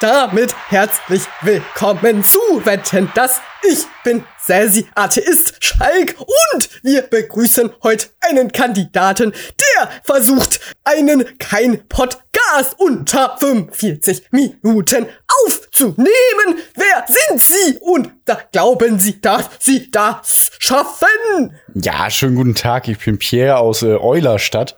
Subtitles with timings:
[0.00, 8.06] damit herzlich willkommen zu Wetten, dass ich bin Sassy Atheist Schalk und wir begrüßen heute
[8.20, 15.06] einen Kandidaten, der versucht, einen kein Podcast unter 45 Minuten
[15.44, 16.08] aufzunehmen.
[16.74, 21.54] Wer sind Sie und da glauben Sie, dass Sie das schaffen?
[21.74, 22.88] Ja, schönen guten Tag.
[22.88, 24.76] Ich bin Pierre aus äh, Eulerstadt.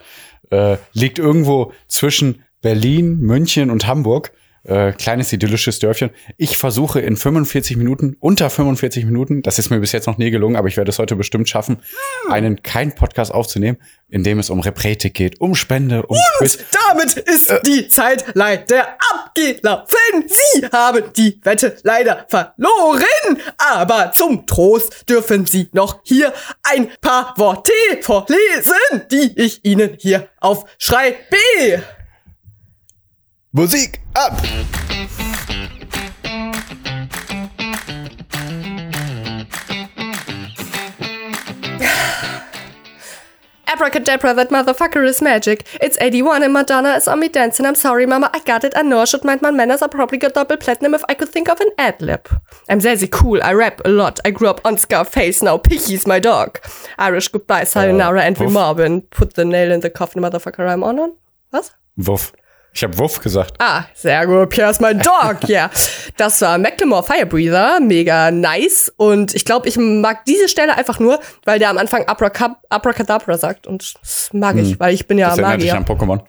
[0.51, 4.33] Äh, liegt irgendwo zwischen Berlin, München und Hamburg
[4.65, 6.11] äh, kleines idyllisches Dörfchen.
[6.37, 10.31] Ich versuche in 45 Minuten, unter 45 Minuten, das ist mir bis jetzt noch nie
[10.31, 11.83] gelungen, aber ich werde es heute bestimmt schaffen,
[12.31, 16.59] einen kein Podcast aufzunehmen, in dem es um Repretik geht, um Spende, um Und Quiz.
[16.89, 17.61] damit ist Äh.
[17.67, 20.25] die Zeit leider abgelaufen.
[20.29, 23.39] Sie haben die Wette leider verloren.
[23.59, 26.33] Aber zum Trost dürfen Sie noch hier
[26.63, 28.75] ein paar Worte vorlesen,
[29.11, 31.83] die ich Ihnen hier aufschreibe.
[33.55, 34.33] Musik ab!
[43.67, 45.67] Abracadabra, that motherfucker is magic.
[45.83, 47.67] It's 81 and Madonna is on me dancing.
[47.67, 48.73] I'm sorry, Mama, I got it.
[48.75, 49.83] I know I should mind my manners.
[49.83, 52.27] I probably got double platinum if I could think of an ad lib.
[52.71, 53.43] I'm Zazie cool.
[53.43, 54.19] I rap a lot.
[54.25, 55.43] I grew up on Scarface.
[55.43, 56.59] Now Picky's my dog.
[56.99, 58.53] Irish goodbye, sayonara, and we wuff.
[58.53, 59.03] Marvin.
[59.03, 60.67] Put the nail in the coffin, motherfucker.
[60.67, 61.17] I'm on on.
[61.53, 61.75] Was?
[61.99, 62.33] Wuff.
[62.75, 63.55] Ich habe Wuff gesagt.
[63.59, 64.49] Ah, sehr gut.
[64.51, 65.47] Pierre's my dog.
[65.47, 65.71] Ja.
[66.17, 67.81] Das war Macklemore Firebreather.
[67.81, 68.93] Mega nice.
[68.97, 73.37] Und ich glaube, ich mag diese Stelle einfach nur, weil der am Anfang Abracab Abracadabra
[73.37, 73.67] sagt.
[73.67, 75.87] Und das mag ich, weil ich bin ja Das erinnert dich Magier.
[75.93, 76.21] an Pokémon.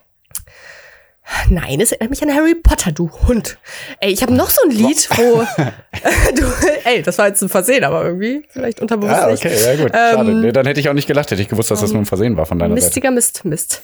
[1.49, 3.57] Nein, es erinnert mich an Harry Potter, du Hund.
[3.99, 5.41] Ey, ich habe noch so ein Lied, wo
[6.35, 6.45] du,
[6.83, 9.45] ey, das war jetzt ein Versehen, aber irgendwie vielleicht unterbewusst Ah, nicht.
[9.45, 9.91] okay, ja gut.
[9.93, 10.31] Schade.
[10.35, 12.35] Nee, dann hätte ich auch nicht gelacht, hätte ich gewusst, dass das nur ein Versehen
[12.37, 12.85] war von deiner Seite.
[12.85, 13.81] Mistiger Mist, Mist.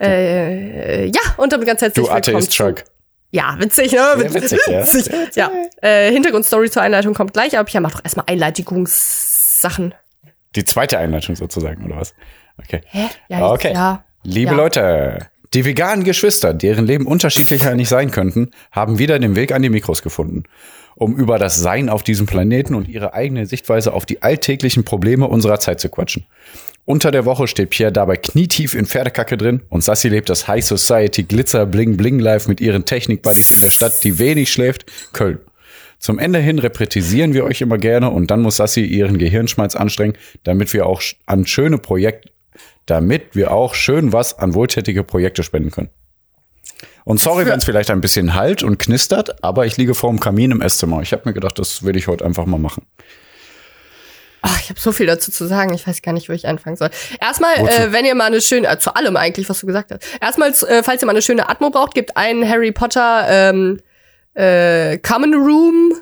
[0.00, 2.84] Äh, ja, und damit ganz herzlich Du willkommen Atheist Truck.
[3.30, 3.98] Ja, witzig, ne?
[4.18, 4.80] Sehr witzig, ja.
[4.82, 5.12] witzig.
[5.36, 5.50] Ja,
[5.82, 9.94] äh, Hintergrundstory zur Einleitung kommt gleich, aber ja, mach doch erstmal Einleitigungssachen.
[10.54, 12.14] Die zweite Einleitung sozusagen, oder was?
[12.62, 12.82] Okay.
[12.86, 13.06] Hä?
[13.28, 13.72] Ja, Ah, okay.
[13.72, 14.04] Ja.
[14.22, 14.56] Liebe Ja.
[14.56, 19.62] Leute, die veganen Geschwister, deren Leben unterschiedlicher nicht sein könnten, haben wieder den Weg an
[19.62, 20.42] die Mikros gefunden,
[20.96, 25.28] um über das Sein auf diesem Planeten und ihre eigene Sichtweise auf die alltäglichen Probleme
[25.28, 26.26] unserer Zeit zu quatschen.
[26.86, 30.64] Unter der Woche steht Pierre dabei knietief in Pferdekacke drin und Sassy lebt das High
[30.64, 35.38] Society Glitzer Bling Bling Life mit ihren Technik-Buddies in der Stadt, die wenig schläft, Köln.
[35.98, 40.18] Zum Ende hin reprätisieren wir euch immer gerne und dann muss Sassi ihren Gehirnschmalz anstrengen,
[40.42, 42.33] damit wir auch an schöne Projekte,
[42.86, 45.90] damit wir auch schön was an wohltätige Projekte spenden können.
[47.04, 50.20] Und sorry, wenn es vielleicht ein bisschen halt und knistert, aber ich liege vor dem
[50.20, 51.02] Kamin im Esszimmer.
[51.02, 52.86] Ich habe mir gedacht, das will ich heute einfach mal machen.
[54.46, 55.72] Ach, ich habe so viel dazu zu sagen.
[55.72, 56.90] Ich weiß gar nicht, wo ich anfangen soll.
[57.20, 57.70] Erstmal, Wozu?
[57.70, 60.02] äh, wenn ihr mal eine schöne, äh, zu allem eigentlich, was du gesagt hast.
[60.20, 63.80] Erstmal, äh, falls ihr mal eine schöne Atmo braucht, gibt einen Harry Potter ähm,
[64.34, 65.94] äh, Common Room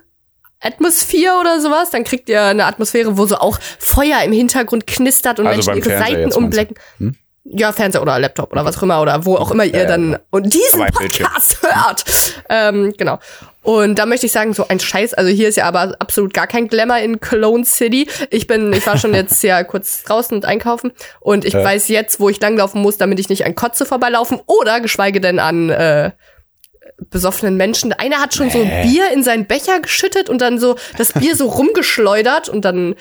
[0.62, 1.90] Atmosphäre oder sowas.
[1.90, 5.90] Dann kriegt ihr eine Atmosphäre, wo so auch Feuer im Hintergrund knistert und Also Menschen
[5.90, 6.76] ihre Seiten umblecken.
[6.98, 7.14] Hm?
[7.44, 10.12] Ja, Fernseher oder Laptop oder was auch immer oder wo auch immer ihr ja, dann
[10.12, 10.18] genau.
[10.30, 10.80] und diesen.
[10.92, 12.04] Podcast hört.
[12.48, 13.18] Ähm, genau.
[13.64, 15.14] Und da möchte ich sagen, so ein Scheiß.
[15.14, 18.08] Also hier ist ja aber absolut gar kein Glamour in Cologne City.
[18.30, 21.64] Ich bin, ich war schon jetzt ja kurz draußen und einkaufen und ich Ja.
[21.64, 25.38] weiß jetzt, wo ich langlaufen muss, damit ich nicht an Kotze vorbeilaufen oder geschweige denn
[25.40, 26.12] an äh,
[27.10, 27.92] besoffenen Menschen.
[27.92, 28.82] Einer hat schon so Hä?
[28.86, 32.94] Bier in seinen Becher geschüttet und dann so das Bier so rumgeschleudert und dann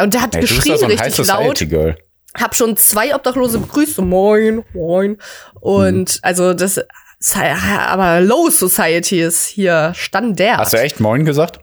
[0.00, 1.96] und der hat Ey, du bist geschrien so richtig laut Girl.
[2.38, 5.18] hab schon zwei Obdachlose begrüßt, so moin, moin.
[5.60, 6.80] Und also das,
[7.36, 10.58] aber Low Society ist hier Standard.
[10.58, 11.60] Hast du echt Moin gesagt?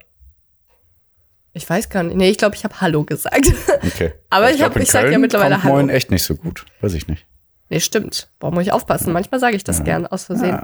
[1.53, 2.15] Ich weiß gar nicht.
[2.15, 3.51] Nee, ich glaube, ich habe Hallo gesagt.
[3.85, 4.13] Okay.
[4.29, 5.75] Aber ich glaub, hab- in ich sag ja mittlerweile kommt Hallo.
[5.75, 6.65] Moin echt nicht so gut.
[6.81, 7.25] Weiß ich nicht.
[7.69, 8.29] nee, stimmt.
[8.39, 9.11] Boah, muss ich aufpassen.
[9.11, 10.49] Manchmal sage ich das gern aus Versehen.
[10.49, 10.63] Ja,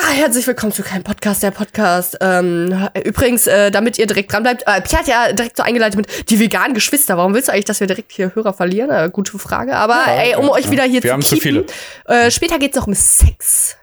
[0.00, 2.16] herzlich willkommen zu keinem Podcast, der Podcast.
[2.20, 5.96] Ähm, übrigens, äh, damit ihr direkt dran bleibt, äh, Pierre hat ja direkt so eingeleitet
[5.96, 7.16] mit die veganen Geschwister.
[7.16, 8.90] Warum willst du eigentlich, dass wir direkt hier Hörer verlieren?
[8.90, 9.76] Äh, gute Frage.
[9.76, 11.66] Aber ey, um euch wieder hier Wir zu haben zu keepen,
[12.06, 13.76] Äh, später geht's noch um Sex.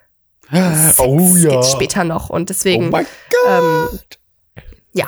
[0.51, 1.49] Sex Oh ja.
[1.51, 3.05] geht's später noch und Oh deswegen, mein
[3.47, 3.87] ähm,
[4.93, 5.07] ja,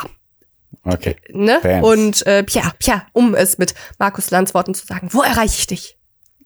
[0.83, 1.15] Okay.
[1.29, 1.59] ne?
[1.83, 5.67] Und äh, Pia, Pia, um es mit Markus Lanz Worten zu sagen, wo erreiche ich
[5.67, 5.97] dich?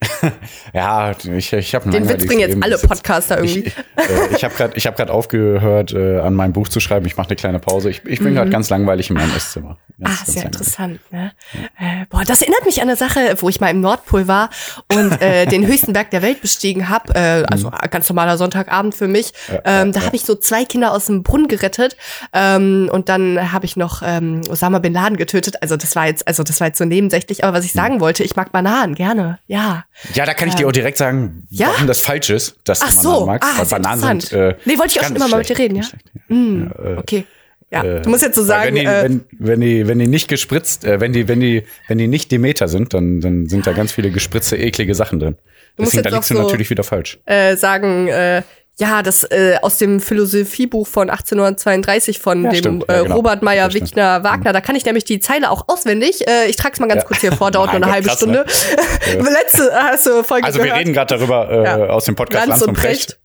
[0.74, 3.65] Ja, ich, ich habe Den Witz bringen jetzt alle Podcaster irgendwie.
[3.65, 7.06] Ich, äh, ich habe gerade ich hab aufgehört, äh, an meinem Buch zu schreiben.
[7.06, 7.89] Ich mache eine kleine Pause.
[7.89, 9.77] Ich, ich bin gerade ganz langweilig in meinem Esszimmer.
[10.00, 10.45] Ganz, Ah, ganz sehr langweilig.
[10.45, 11.31] interessant, ne?
[11.80, 14.50] Äh, boah, das erinnert mich an eine Sache, wo ich mal im Nordpol war
[14.92, 17.13] und äh, den höchsten Berg der Welt bestiegen habe.
[17.15, 19.33] Äh, also ganz normaler Sonntagabend für mich.
[19.63, 21.95] ähm, da habe ich so zwei Kinder aus dem Brunnen gerettet
[22.33, 25.62] ähm, und dann habe ich noch ähm, Osama bin Laden getötet.
[25.62, 27.44] Also das war jetzt, also das war jetzt so nebensächlich.
[27.44, 29.39] Aber was ich sagen wollte, ich mag Bananen gerne.
[29.47, 29.86] Ja.
[30.13, 31.68] Ja, da kann ich dir auch direkt sagen, Ja?
[31.68, 33.50] warum das falsch ist, dass Ach du so, Bananen magst.
[33.50, 34.33] ah, weil Bananen sind.
[34.33, 35.83] Äh, Nee, wollte ich auch schon immer mal mit dir reden, ja?
[35.83, 37.24] schlecht, Mm, Ja, äh, okay.
[37.71, 40.07] Ja, äh, du musst jetzt so sagen, wenn die, äh, wenn, wenn die, wenn die
[40.07, 43.65] nicht gespritzt, äh, wenn die, wenn die, wenn die nicht Demeter sind, dann, dann sind
[43.68, 45.36] da ganz viele gespritzte, eklige Sachen drin.
[45.77, 47.19] musst Deswegen, da liegst du so- natürlich wieder falsch.
[47.56, 48.44] sagen, äh,
[48.77, 52.89] ja, das äh, aus dem Philosophiebuch von 1832 von Ja, dem stimmt.
[52.89, 53.16] äh, Ja, genau.
[53.16, 53.86] Robert Meyer stimmt.
[53.92, 54.51] Wichner Wagner.
[54.54, 56.27] Da kann ich nämlich die Zeile auch auswendig.
[56.27, 57.07] Äh, ich trag's mal ganz Ja.
[57.07, 58.45] kurz hier vor, dauert nur eine halbe krass, Stunde.
[58.45, 59.30] ne?
[59.30, 60.80] Letzte hast du Folge Also wir gehört.
[60.80, 61.75] reden gerade darüber äh, Ja.
[61.88, 63.19] aus dem Podcast Lanz Lanz, und Precht.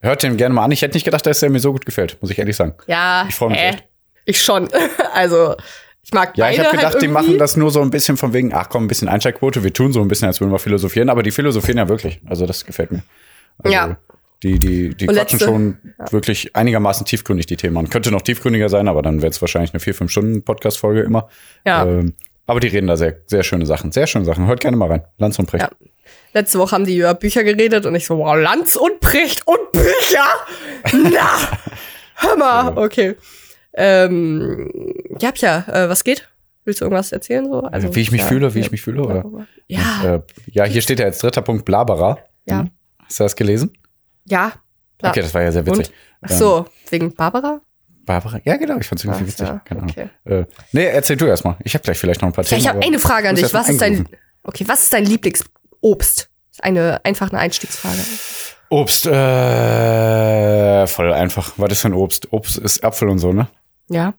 [0.00, 0.70] Hört den gerne mal an.
[0.72, 2.74] Ich hätte nicht gedacht, dass der mir so gut gefällt, muss ich ehrlich sagen.
[2.86, 3.84] Ja, Ich freu mich äh, echt.
[4.24, 4.68] ich schon.
[5.14, 5.56] also
[6.02, 8.32] ich mag Ja, ich habe gedacht, halt die machen das nur so ein bisschen von
[8.32, 11.08] wegen, ach komm, ein bisschen Einsteigquote, wir tun so ein bisschen, als würden wir philosophieren,
[11.10, 12.20] aber die philosophieren ja wirklich.
[12.28, 13.02] Also das gefällt mir.
[13.62, 13.96] Also, Ja.
[14.42, 15.78] Die, die, die Und quatschen letzte- schon
[16.10, 17.90] wirklich einigermaßen tiefgründig, die Themen.
[17.90, 21.28] Könnte noch tiefgründiger sein, aber dann wäre es wahrscheinlich eine vier, fünf Stunden Podcast-Folge immer.
[21.66, 21.84] Ja.
[21.86, 22.14] Ähm,
[22.46, 23.92] aber die reden da sehr, sehr schöne Sachen.
[23.92, 24.46] Sehr schöne Sachen.
[24.46, 25.02] Hört gerne mal rein.
[25.18, 25.64] Lanz und Precht.
[25.64, 25.70] Ja.
[26.32, 29.72] Letzte Woche haben die über Bücher geredet und ich so, wow, Lanz und Precht und
[29.72, 30.24] Bücher?
[31.12, 31.58] Na,
[32.14, 33.16] hör mal, okay.
[33.74, 34.68] Ähm,
[35.20, 36.28] ja, Pia, äh, was geht?
[36.64, 37.44] Willst du irgendwas erzählen?
[37.46, 37.60] So?
[37.62, 39.24] Also, wie ich mich ja, fühle, wie ja, ich mich fühle, oder?
[39.66, 40.20] Ja, Äh,
[40.50, 42.18] ja, hier steht ja jetzt dritter Punkt Blabera.
[42.46, 42.60] Ja.
[42.60, 42.70] Hm?
[43.04, 43.72] Hast du das gelesen?
[44.24, 44.52] Ja.
[44.98, 45.12] klar.
[45.12, 45.88] Okay, das war ja sehr witzig.
[45.88, 45.94] Und?
[46.22, 47.60] Ach so, wegen Barbara?
[48.04, 48.40] Barbara?
[48.44, 49.46] Ja, genau, ich fand's irgendwie Ach, witzig.
[49.48, 49.94] ja, Keine Ahnung.
[49.96, 50.10] okay.
[50.24, 51.56] Äh, nee, erzähl du erstmal.
[51.64, 52.60] Ich habe gleich vielleicht noch ein paar Ja, Themen.
[52.60, 53.52] ich habe eine Frage an dich.
[53.54, 54.08] Was ist dein,
[54.42, 56.28] okay, was ist dein Lieblingsobst?
[56.60, 58.00] Eine, einfach eine Einstiegsfrage.
[58.68, 61.52] Obst, äh, voll einfach.
[61.56, 62.32] Was ist denn Obst?
[62.32, 63.48] Obst ist Apfel und so, ne?
[63.88, 64.14] Ja.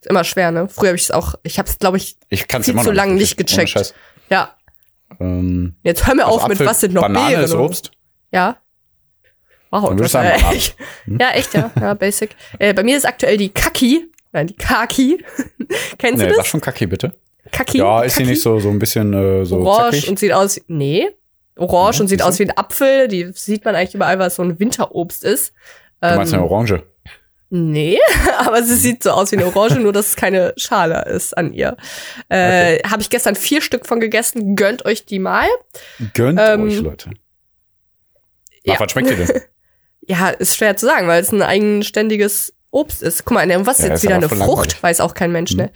[0.00, 0.68] Ist immer schwer, ne?
[0.68, 2.92] Früher habe ich es auch, ich habe es, glaube ich, Ich kann's Viel immer zu
[2.92, 3.94] lange nicht gecheckt.
[4.30, 4.54] Ja.
[5.18, 7.44] Ähm, Jetzt hör mir also auf mit, Apfel, was sind noch Banane Beeren?
[7.44, 7.90] ist Obst.
[8.32, 8.56] Ja.
[9.70, 10.76] Wow, Dann das war echt.
[11.06, 11.70] Ja, echt, ja.
[11.80, 12.34] Ja, basic.
[12.58, 14.10] Äh, bei mir ist aktuell die Kaki.
[14.32, 15.24] Nein, die Kaki.
[15.98, 16.46] Kennst Nee, du sag das?
[16.48, 17.12] schon Kaki, bitte.
[17.52, 17.78] Kaki.
[17.78, 18.30] Ja, ist sie Kaki?
[18.32, 20.08] nicht so, so ein bisschen äh, so orange zackig?
[20.10, 21.08] und sieht aus wie, nee.
[21.56, 23.08] Orange Ja, und sieht aus wie ein Apfel.
[23.08, 25.52] Die sieht man eigentlich überall, weil es so ein Winterobst ist.
[26.00, 26.82] Du meinst eine Ähm, Orange?
[27.52, 27.98] Nee,
[28.38, 31.52] aber sie sieht so aus wie eine Orange, nur dass es keine Schale ist an
[31.52, 31.76] ihr.
[32.28, 34.54] Äh, Habe ich gestern vier Stück von gegessen.
[34.56, 35.48] Gönnt euch die mal.
[36.14, 37.10] Gönnt ähm, euch, Leute.
[38.64, 38.74] ja.
[38.76, 39.28] Ach, was schmeckt die denn?
[40.10, 43.24] Ja, ist schwer zu sagen, weil es ein eigenständiges Obst ist.
[43.24, 44.40] Guck mal, ne, was ist Ja, jetzt ist wieder eine Frucht?
[44.40, 44.72] langweilig.
[44.74, 44.82] Hm.
[44.82, 45.70] Weiß auch kein Mensch, ne?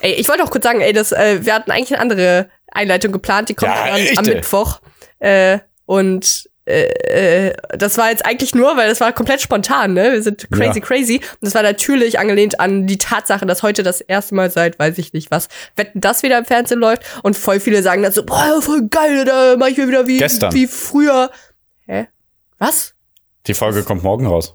[0.00, 3.10] Ey, ich wollte auch kurz sagen, ey, das, äh, wir hatten eigentlich eine andere Einleitung
[3.12, 4.24] geplant, die kommt Ja, dann am.
[4.26, 4.80] Mittwoch.
[5.18, 10.12] Äh, und äh, äh, das war jetzt eigentlich nur, weil das war komplett spontan, ne?
[10.12, 10.84] Wir sind crazy, Ja.
[10.84, 11.16] crazy.
[11.16, 14.96] Und das war natürlich angelehnt an die Tatsache, dass heute das erste Mal seit, weiß
[14.98, 17.02] ich nicht was, Wetten, das wieder im Fernsehen läuft.
[17.22, 20.18] Und voll viele sagen dann so, boah, voll geil, da mach ich mir wieder wie,
[20.18, 20.52] Gestern.
[20.54, 21.30] wie früher.
[21.86, 22.06] Hä?
[22.58, 22.93] Was?
[23.46, 24.54] Die Folge kommt morgen raus.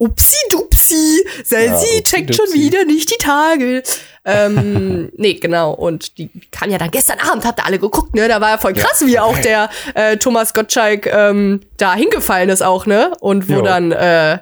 [0.00, 2.60] Upsi dupsi, Selsi Ja, upsi checkt schon dupsi.
[2.60, 3.82] wieder nicht die Tage.
[4.24, 5.72] ähm, nee, genau.
[5.72, 8.28] Und die kam ja dann gestern Abend, habt ihr alle geguckt, ne?
[8.28, 12.62] Da war ja voll krass, wie auch der äh, Thomas Gottschalk ähm, da hingefallen ist
[12.62, 13.10] auch, ne?
[13.20, 13.62] Und wo Jo.
[13.62, 14.38] dann äh,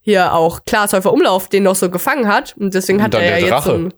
[0.00, 2.54] hier auch Klaas Häufer Umlauf den noch so gefangen hat.
[2.58, 3.74] Und deswegen Und hat er ja jetzt so Drache.
[3.74, 3.94] ein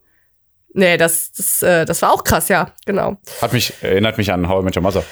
[0.79, 3.17] Nee, das, das, äh, das war auch krass, ja, genau.
[3.41, 5.05] Hat mich, erinnert mich an How I Met Your Mother.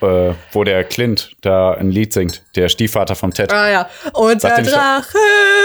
[0.00, 3.52] Äh, wo der Clint da ein Lied singt, der Stiefvater vom Ted.
[3.52, 3.90] Ah ja.
[4.12, 5.18] Und Sagt der Drache.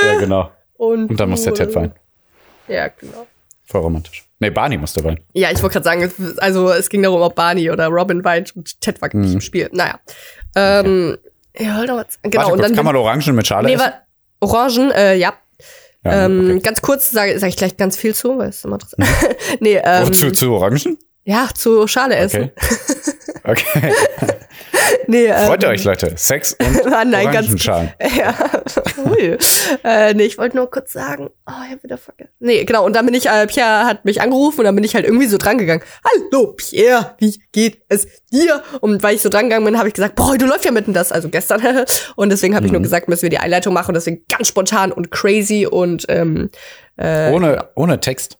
[0.08, 0.52] Ja, genau.
[0.76, 1.94] Und, Und dann muss der Ted weinen.
[2.68, 3.28] Ja, genau.
[3.66, 4.26] Voll romantisch.
[4.40, 5.20] Nee, Barney musste weinen.
[5.34, 8.56] Ja, ich wollte gerade sagen, es- also es ging darum, ob Barney oder Robin weint
[8.56, 9.22] und Ted war Mhm.
[9.22, 9.70] nicht im Spiel.
[9.72, 10.00] Naja.
[10.56, 11.18] Ähm,
[11.58, 12.20] ja, halt doch was.
[12.24, 13.92] Genau, Warte und dann kann man Orangen mit Schale nee, essen?
[14.40, 15.34] Orangen, äh, ja.
[16.04, 16.60] Ja, ähm, okay.
[16.60, 19.06] Ganz kurz sage sag ich gleich ganz viel zu, weil es immer interessant
[19.62, 20.98] Nee, ähm, Und zu, zu Orangen?
[21.24, 22.52] ja, zu Schale essen.
[22.56, 23.13] Okay.
[23.44, 23.94] Okay.
[25.08, 26.14] Nee, ähm, Freut ihr euch, Leute.
[26.16, 27.66] Sex und Ah, nein, ganz-.
[27.66, 27.90] Ja,
[29.06, 29.38] ui.
[29.84, 32.32] äh, nee, ich wollte nur kurz sagen, oh, ich hab wieder vergessen.
[32.40, 34.96] Nee, genau, und dann bin ich, äh, Pierre hat mich angerufen und dann bin ich
[34.96, 35.84] halt irgendwie so drangegangen.
[36.06, 38.62] Hallo, Pierre, wie geht es dir?
[38.82, 41.12] Und weil ich so drangegangen bin, habe ich gesagt, boah, heute läuft ja mitten das,
[41.12, 41.86] also gestern.
[42.16, 42.84] und deswegen habe ich nur Mhm.
[42.84, 46.50] gesagt, müssen wir die Einleitung machen und deswegen ganz spontan und crazy und ähm,
[46.98, 48.38] Ohne, ohne Text.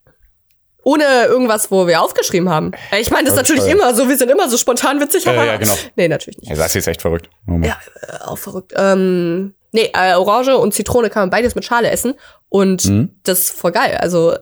[0.84, 2.72] Ohne irgendwas, wo wir aufgeschrieben haben.
[2.92, 5.46] Äh, Ich meine, das ist natürlich immer so, wir sind immer so spontan witzig, aber
[5.46, 5.74] ja, genau.
[5.96, 6.50] nee, natürlich nicht.
[6.50, 7.30] Ja, das ist jetzt echt verrückt.
[7.46, 7.64] Mann.
[7.64, 8.74] Ja, äh, auch verrückt.
[8.76, 12.14] Ähm, Nee, äh, Orange und Zitrone kann man beides mit Schale essen.
[12.48, 13.10] Und Mhm.
[13.24, 13.98] das ist voll geil.
[14.00, 14.36] Also,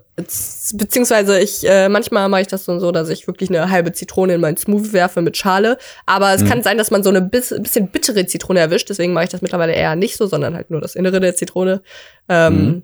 [0.73, 4.41] beziehungsweise ich, äh, manchmal mache ich das so, dass ich wirklich eine halbe Zitrone in
[4.41, 5.77] meinen Smoothie werfe mit Schale.
[6.05, 6.33] Aber Mhm.
[6.43, 8.89] es kann sein, dass man so eine bis, bisschen bittere Zitrone erwischt.
[8.89, 11.81] Deswegen mache ich das mittlerweile eher nicht so, sondern halt nur das Innere der Zitrone.
[12.29, 12.83] Ähm, Mhm.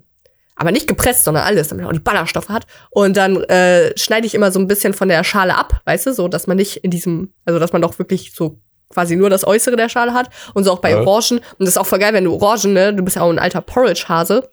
[0.60, 2.66] Aber nicht gepresst, sondern alles, damit man auch die Ballaststoffe hat.
[2.90, 6.12] Und dann äh, schneide ich immer so ein bisschen von der Schale ab, weißt du,
[6.12, 8.58] so, dass man nicht in diesem, also dass man doch wirklich so
[8.90, 10.30] quasi nur das Äußere der Schale hat.
[10.54, 11.00] Und so auch bei Ja.
[11.00, 11.38] Orangen.
[11.38, 13.38] Und das ist auch voll geil, wenn du Orangen, ne, du bist ja auch ein
[13.38, 14.50] alter Porridge-Hase.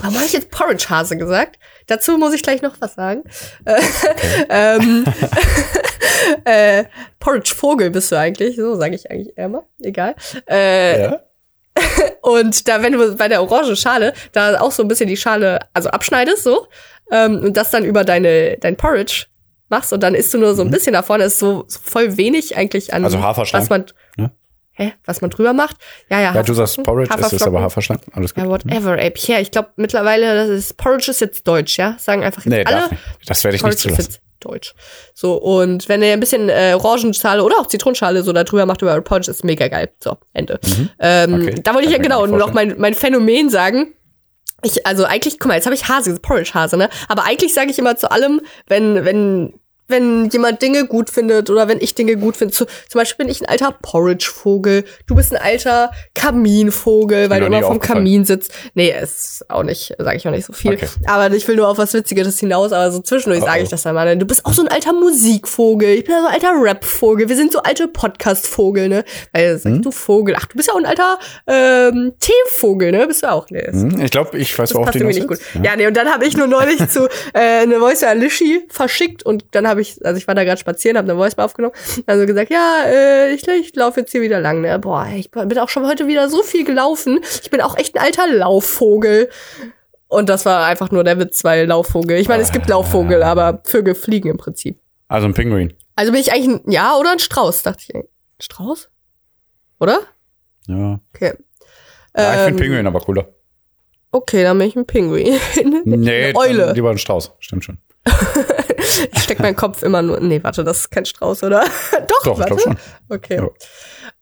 [0.00, 1.58] Warum habe ich jetzt Porridge-Hase gesagt?
[1.86, 3.24] Dazu muss ich gleich noch was sagen.
[3.64, 3.80] Äh,
[4.50, 5.04] ähm,
[6.44, 6.84] äh,
[7.18, 9.62] Porridge-Vogel bist du eigentlich, so sage ich eigentlich mal.
[9.82, 10.14] Egal.
[10.48, 11.20] Äh, Ja?
[12.22, 15.88] und da, wenn du bei der Orangenschale da auch so ein bisschen die Schale, also
[15.90, 16.66] abschneidest so,
[17.10, 19.26] ähm, und das dann über deine, dein Porridge
[19.68, 22.56] machst und dann isst du nur so ein bisschen davon, ist so, so voll wenig
[22.56, 23.06] eigentlich an, Mhm.
[23.06, 23.84] Also Haferschleim, was man,
[24.16, 24.30] ne?
[24.72, 25.76] hä, was man drüber macht.
[26.08, 28.00] Ja, ja, Ja, du sagst Porridge, es ist aber Haferflocken.
[28.02, 28.14] Haferschleim.
[28.14, 28.44] Alles gut.
[28.44, 29.10] Ja, whatever, ey.
[29.10, 31.96] Pierre, ich glaube mittlerweile, das ist, Porridge ist jetzt deutsch, ja?
[31.98, 32.76] Sagen einfach jetzt Nee, alle.
[32.80, 33.02] darf nicht.
[33.26, 34.29] Das werde ich nicht Porridge ist zulassen.
[34.40, 34.74] Deutsch.
[35.14, 38.82] So, und wenn ihr ein bisschen äh, Orangenschale oder auch Zitronenschale so da drüber macht
[38.82, 39.90] über Porridge, ist mega geil.
[40.02, 40.58] So, Ende.
[40.98, 41.42] Ähm, Mhm.
[41.42, 41.60] Okay.
[41.62, 43.94] Da wollte ich ja genau noch mein, mein Phänomen sagen.
[44.62, 46.90] Ich, also eigentlich, guck mal, jetzt habe ich Hase, Porridge-Hase, ne?
[47.08, 49.54] Aber eigentlich sage ich immer zu allem, wenn, wenn,
[49.90, 52.54] wenn jemand Dinge gut findet oder wenn ich Dinge gut finde.
[52.54, 54.84] Zu, zum Beispiel bin ich ein alter Porridge-Vogel.
[55.06, 57.80] Du bist ein alter Kaminvogel, weil du immer vom.
[57.80, 58.52] Kamin sitzt.
[58.74, 60.74] Nee, ist auch nicht, sage ich auch nicht so viel.
[60.74, 60.86] Okay.
[61.06, 63.62] Aber ich will nur auf was Witziges hinaus, aber so zwischendurch Oh, sage oh.
[63.64, 64.16] ich das dann mal.
[64.16, 65.90] Du bist auch so ein alter Musikvogel.
[65.90, 67.28] Ich bin so ein alter Rap-Vogel.
[67.28, 69.04] Wir sind so alte Podcast-Vogel, ne?
[69.32, 69.82] Weil sagst Hm?
[69.82, 70.34] du Vogel.
[70.38, 73.06] Ach, du bist ja auch ein alter ähm, Teevogel, ne?
[73.06, 73.46] Bist du auch?
[73.50, 75.30] Das Hm, Ich glaube, ich weiß, worauf du nicht gut.
[75.30, 75.42] willst.
[75.62, 75.76] Ja.
[75.76, 79.66] nee, und dann habe ich nur neulich zu äh, eine Voice Alishi verschickt und dann
[79.68, 81.74] habe ich, also ich war da gerade spazieren, habe eine Voice aufgenommen,
[82.06, 84.60] also gesagt, ja, äh, ich, ich laufe jetzt hier wieder lang.
[84.60, 84.78] Ne?
[84.78, 87.20] Boah, ich bin auch schon heute wieder so viel gelaufen.
[87.42, 89.28] Ich bin auch echt ein alter Laufvogel.
[90.08, 92.18] Und das war einfach nur der Witz, weil Laufvogel.
[92.18, 94.80] Ich meine, es gibt Laufvogel, aber Vögel fliegen im Prinzip.
[95.08, 95.72] Also ein Pinguin.
[95.94, 97.94] Also bin ich eigentlich ein, ja, oder ein Strauß, dachte ich.
[97.94, 98.04] Ein
[98.40, 98.90] Strauß?
[99.78, 100.00] Oder?
[100.66, 101.00] Ja.
[101.14, 101.34] Okay.
[102.16, 103.28] ja ich Ähm, finde Pinguin aber cooler.
[104.12, 105.38] Okay, dann bin ich ein Pinguin.
[105.84, 106.72] Nee, eine Eule.
[106.72, 107.32] lieber ein Strauß.
[107.38, 107.78] Stimmt schon.
[109.12, 110.18] Ich steck meinen Kopf immer nur.
[110.20, 111.60] Nee, warte, das ist kein Strauß, oder?
[112.08, 112.44] Doch, Doch, ich warte.
[112.46, 112.76] glaub schon.
[113.08, 113.36] Okay.
[113.36, 113.48] Ja.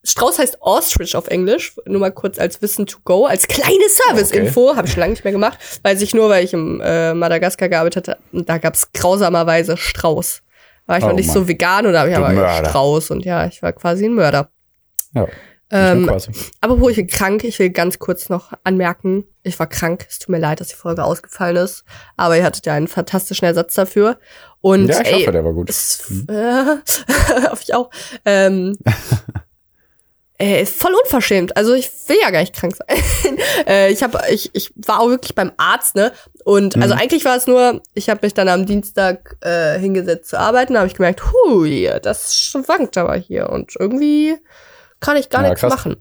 [0.03, 1.73] Strauß heißt Ostrich auf Englisch.
[1.85, 4.75] Nur mal kurz als Wissen to go, als kleine Service-Info.
[4.75, 5.57] Habe ich schon lange nicht mehr gemacht.
[5.83, 8.09] Weiß ich nur, weil ich im äh, Madagaskar gearbeitet.
[8.31, 10.41] Und Da gab's grausamerweise Strauß.
[10.85, 11.33] War ich Oh noch nicht Mann.
[11.35, 12.69] so vegan oder habe ich aber Mörder.
[12.69, 13.11] Strauß.
[13.11, 14.49] Und ja, ich war quasi ein Mörder.
[15.15, 15.27] Ja.
[15.71, 16.09] Ähm,
[16.61, 17.43] aber ich bin krank.
[17.43, 20.05] Ich will ganz kurz noch anmerken, ich war krank.
[20.09, 21.83] Es tut mir leid, dass die Folge ausgefallen ist.
[22.17, 24.17] Aber ihr hattet ja einen fantastischen Ersatz dafür.
[24.61, 25.69] Und Ja, ich ey, hoffe, der war gut.
[25.69, 26.33] es, äh,
[27.49, 27.89] hoffe ich auch.
[28.25, 28.77] Ähm,
[30.39, 31.55] äh, ist voll unverschämt.
[31.55, 33.37] Also ich will ja gar nicht krank sein.
[33.67, 36.11] äh, ich habe, ich, ich war auch wirklich beim Arzt, ne?
[36.45, 37.01] Und also Mhm.
[37.01, 40.79] eigentlich war es nur, ich habe mich dann am Dienstag äh, hingesetzt zu arbeiten, da
[40.79, 44.35] habe ich gemerkt, hui, das schwankt aber hier und irgendwie
[44.99, 45.73] kann ich gar Ja, nichts krass.
[45.73, 45.97] machen.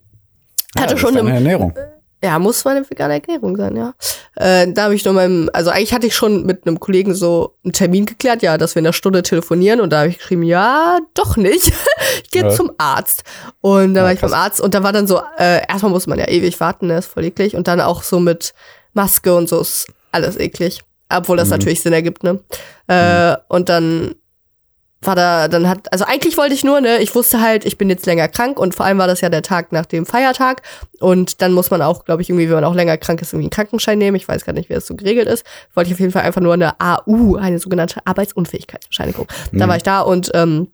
[0.76, 1.74] Ja, hatte schon eine, Ernährung.
[2.22, 3.94] ja, muss meine vegane Ernährung sein, ja.
[4.36, 7.56] Äh, da habe ich nur meinem, also eigentlich hatte ich schon mit einem Kollegen so
[7.64, 10.42] einen Termin geklärt, ja, dass wir in einer Stunde telefonieren und da habe ich geschrieben,
[10.42, 11.72] ja, doch nicht.
[12.22, 12.50] ich gehe Ja.
[12.50, 13.24] zum Arzt.
[13.60, 14.30] Und da war ich krass.
[14.30, 16.98] beim Arzt und da war dann so, äh, erstmal muss man ja ewig warten, ne,
[16.98, 17.56] ist voll eklig.
[17.56, 18.52] Und dann auch so mit
[18.92, 20.82] Maske und so ist alles eklig.
[21.10, 21.52] Obwohl das Mhm.
[21.52, 22.40] natürlich Sinn ergibt, ne?
[22.88, 24.14] Äh, und dann
[25.00, 27.88] war da, dann hat, also eigentlich wollte ich nur, ne, ich wusste halt, ich bin
[27.88, 30.62] jetzt länger krank und vor allem war das ja der Tag nach dem Feiertag
[30.98, 33.44] und dann muss man auch, glaube ich, irgendwie, wenn man auch länger krank ist, irgendwie
[33.46, 34.16] einen Krankenschein nehmen.
[34.16, 35.44] Ich weiß gar nicht, wie das so geregelt ist.
[35.74, 39.26] Wollte ich auf jeden Fall einfach nur eine AU, eine sogenannte Arbeitsunfähigkeitsbescheinigung.
[39.52, 39.68] Da Mhm.
[39.70, 40.68] war ich da und ähm,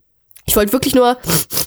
[0.46, 1.16] ich wollte wirklich nur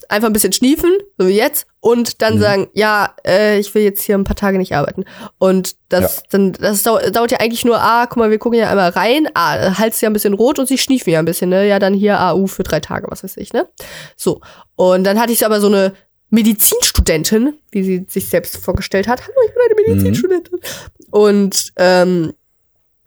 [0.09, 2.39] einfach ein bisschen schniefen, so wie jetzt, und dann Mhm.
[2.41, 5.05] sagen, ja, äh, ich will jetzt hier ein paar Tage nicht arbeiten.
[5.37, 6.23] Und das, Ja.
[6.31, 9.27] dann, das dauert, dauert ja eigentlich nur, ah, guck mal, wir gucken ja einmal rein,
[9.33, 11.67] ah, Hals ja ein bisschen rot und sie schniefen ja ein bisschen, ne?
[11.67, 13.67] Ja, dann hier AU für drei Tage, was weiß ich, ne?
[14.15, 14.41] So.
[14.75, 15.93] Und dann hatte ich aber so eine
[16.29, 19.21] Medizinstudentin, wie sie sich selbst vorgestellt hat.
[19.21, 20.59] Hallo, ich bin eine Medizinstudentin.
[21.11, 22.33] Und ähm,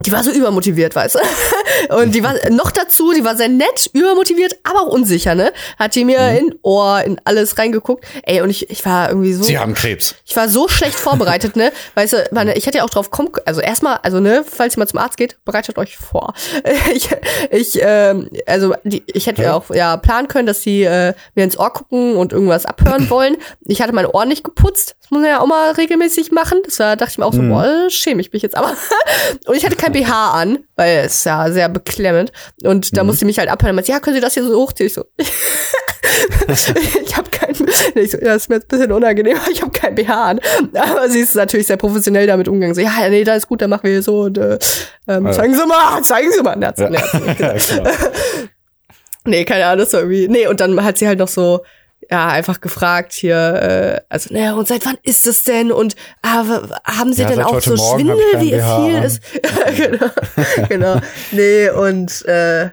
[0.07, 1.95] die war so übermotiviert, weißt du?
[1.97, 5.53] Und die war noch dazu, die war sehr nett, übermotiviert, aber auch unsicher, ne?
[5.79, 8.05] Hat die mir in Ohr, in alles reingeguckt.
[8.23, 9.43] Ey, und ich, ich war irgendwie so.
[9.43, 10.15] Sie haben Krebs.
[10.27, 11.73] Ich war so schlecht vorbereitet, ne?
[11.95, 14.81] Weißt du, meine, ich hätte ja auch drauf kommen, also erstmal, also ne, falls ihr
[14.81, 16.35] mal zum Arzt geht, bereitet euch vor.
[16.93, 17.09] Ich,
[17.51, 19.55] ich ähm, also die, ich hätte ja Ja.
[19.57, 23.37] auch ja planen können, dass die äh, mir ins Ohr gucken und irgendwas abhören wollen.
[23.65, 24.97] Ich hatte mein Ohr nicht geputzt.
[25.03, 26.59] Das muss man ja auch mal regelmäßig machen.
[26.65, 27.51] Das war, dachte ich mir auch so, Mhm.
[27.51, 28.75] boah, schäme ich mich jetzt aber.
[29.47, 32.33] Und ich hatte kein BH an, weil es ja sehr beklemmend.
[32.63, 33.71] Und da musste ich mich halt abhören.
[33.71, 34.87] Und meinte, ja, können Sie das hier so hochziehen?
[34.89, 35.05] Ich so,
[37.03, 37.55] ich habe kein,
[37.95, 40.41] nee, ich so, ja, ist mir jetzt ein bisschen unangenehm, ich habe kein BH an.
[40.75, 42.75] Aber sie ist natürlich sehr professionell damit umgegangen.
[42.75, 44.59] So, ja, nee, da ist gut, dann machen wir hier so und äh,
[45.09, 45.33] ähm, Ja.
[45.33, 46.59] zeigen Sie mal, zeigen Sie mal.
[46.77, 47.69] Sie nicht gesagt.
[47.69, 47.91] genau.
[49.27, 50.29] Nee, keine Ahnung, das war irgendwie.
[50.29, 51.61] Nee, und dann hat sie halt noch so,
[52.11, 55.71] ja, einfach gefragt hier, äh, also, naja, und seit wann ist es denn?
[55.71, 56.45] Und ah,
[56.85, 59.03] haben sie Ja, denn auch so Morgen Schwindel, wie BH viel an.
[59.05, 59.23] ist?
[59.77, 60.11] genau.
[60.69, 61.01] genau.
[61.31, 62.71] Nee, und äh,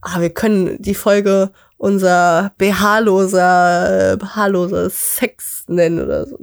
[0.00, 6.38] ah, wir können die Folge unser BH-loser, äh, BH-loser Sex nennen oder so.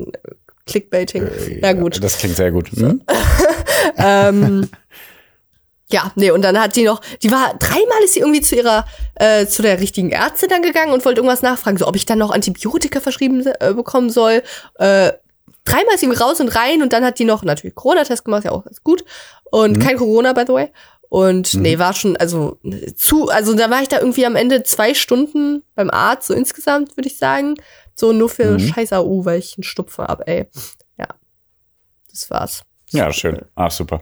[0.66, 1.30] Clickbaiting.
[1.62, 2.04] Na gut.
[2.04, 2.70] Das klingt sehr gut.
[2.72, 3.02] Hm?
[3.98, 4.70] ähm,
[5.94, 8.86] ja, nee, und dann hat die noch, die war, dreimal ist sie irgendwie zu ihrer,
[9.16, 12.18] äh, zu der richtigen Ärztin dann gegangen und wollte irgendwas nachfragen, so ob ich dann
[12.18, 14.42] noch Antibiotika verschrieben äh, bekommen soll.
[14.80, 15.14] Äh,
[15.66, 18.52] dreimal ist sie raus und rein und dann hat die noch natürlich Corona-Test gemacht, ja
[18.52, 19.06] auch alles gut.
[19.52, 20.70] Und kein Corona, by the way.
[21.10, 22.58] Und nee, war schon, also
[22.96, 26.98] zu, also da war ich da irgendwie am Ende zwei Stunden beim Arzt, so insgesamt,
[26.98, 27.54] würde ich sagen.
[27.96, 28.60] So nur für Mhm.
[28.60, 30.48] scheiß AU, weil ich einen Stupfer hab, ey.
[30.98, 31.06] Ja.
[32.10, 32.64] Das war's.
[32.90, 33.42] Ja, schön.
[33.54, 34.02] Ach, super.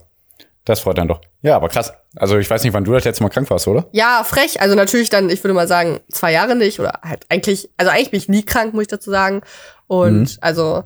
[0.65, 1.22] Das freut dann doch.
[1.41, 1.91] Ja, aber krass.
[2.15, 3.88] Also ich weiß nicht, wann du das letzte Mal krank warst, oder?
[3.91, 4.62] Ja, frech.
[4.62, 8.12] Also natürlich dann, ich würde mal sagen, zwei Jahre nicht oder halt eigentlich, also eigentlich
[8.12, 9.41] bin ich nie krank, muss ich dazu sagen.
[9.88, 10.84] Und also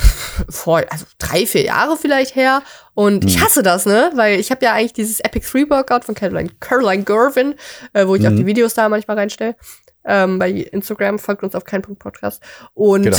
[0.00, 2.62] pff, vor, also drei, vier Jahre vielleicht her.
[2.92, 4.10] Und ich hasse das, ne?
[4.14, 7.54] Weil ich habe ja eigentlich dieses Epic 3 Workout von Caroline, Caroline Gervin,
[7.94, 9.56] äh, wo ich auch die Videos da manchmal reinstelle.
[10.04, 12.42] Ähm, bei Instagram folgt uns auf keinen Punkt Podcast.
[12.74, 13.18] Und, Genau.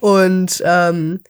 [0.00, 1.20] und ähm,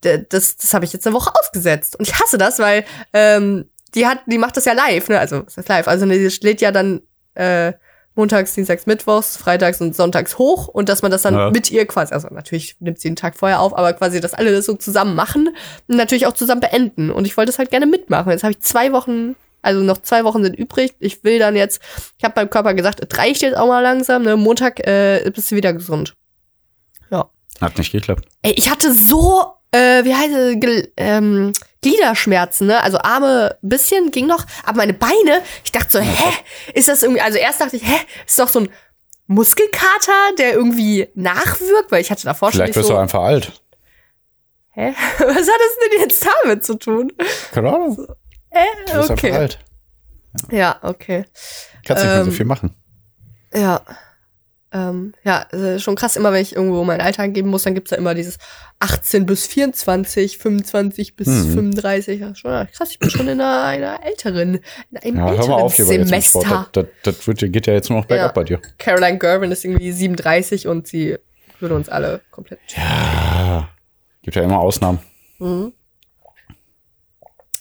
[0.00, 1.96] das, das habe ich jetzt eine Woche ausgesetzt.
[1.96, 5.18] Und ich hasse das, weil ähm, die hat, die macht das ja live, ne?
[5.18, 5.88] Also was heißt live?
[5.88, 7.00] Also ne, die lädt ja dann
[7.34, 7.72] äh,
[8.14, 11.50] montags, dienstags, mittwochs, freitags und sonntags hoch und dass man das dann Ja.
[11.50, 14.52] mit ihr quasi, also natürlich nimmt sie den Tag vorher auf, aber quasi, dass alle
[14.52, 15.54] das so zusammen machen
[15.88, 17.10] und natürlich auch zusammen beenden.
[17.10, 18.30] Und ich wollte das halt gerne mitmachen.
[18.32, 20.94] Jetzt habe ich zwei Wochen, also noch zwei Wochen sind übrig.
[20.98, 21.80] Ich will dann jetzt,
[22.18, 24.36] ich habe meinem Körper gesagt, es reicht jetzt auch mal langsam, ne?
[24.36, 26.14] Montag äh, bist du wieder gesund.
[27.60, 28.24] Hat nicht geklappt.
[28.40, 32.82] Ey, ich hatte so, äh, wie heißt es, Gel- ähm, Gliederschmerzen, ne?
[32.82, 36.32] Also Arme bisschen ging noch, aber meine Beine, ich dachte so, hä,
[36.74, 37.96] ist das irgendwie, also erst dachte ich, hä,
[38.26, 38.68] ist doch so ein
[39.26, 43.22] Muskelkater, der irgendwie nachwirkt, weil ich hatte davor Vielleicht schon wirst nicht du so, einfach
[43.22, 43.62] alt.
[44.70, 47.12] hä, was hat das denn jetzt damit zu tun?
[47.52, 48.06] Keine Ahnung.
[48.50, 49.32] Äh, Du bist einfach okay.
[49.32, 49.58] alt.
[50.50, 51.24] Ja, okay.
[51.84, 52.74] Kannst nicht mehr so Ähm, viel machen.
[53.54, 53.80] Ja.
[54.72, 55.46] Ähm, ja,
[55.80, 58.38] schon krass, immer wenn ich irgendwo meinen Alter angeben muss, dann gibt's da immer dieses
[58.78, 61.54] 18 bis 24, 25 bis Mhm.
[61.54, 62.20] 35.
[62.20, 64.60] Ja, schon, krass, ich bin schon in einer, einer älteren,
[64.92, 66.68] in einem Ja, hör älteren mal auf Semester.
[66.72, 68.32] Das, das, das geht ja jetzt nur noch bergab Ja.
[68.32, 68.60] bei dir.
[68.78, 71.16] Caroline Gervin ist irgendwie 37 und sie
[71.58, 72.60] würde uns alle komplett.
[72.76, 73.68] Ja.
[74.22, 75.00] Gibt ja immer Ausnahmen.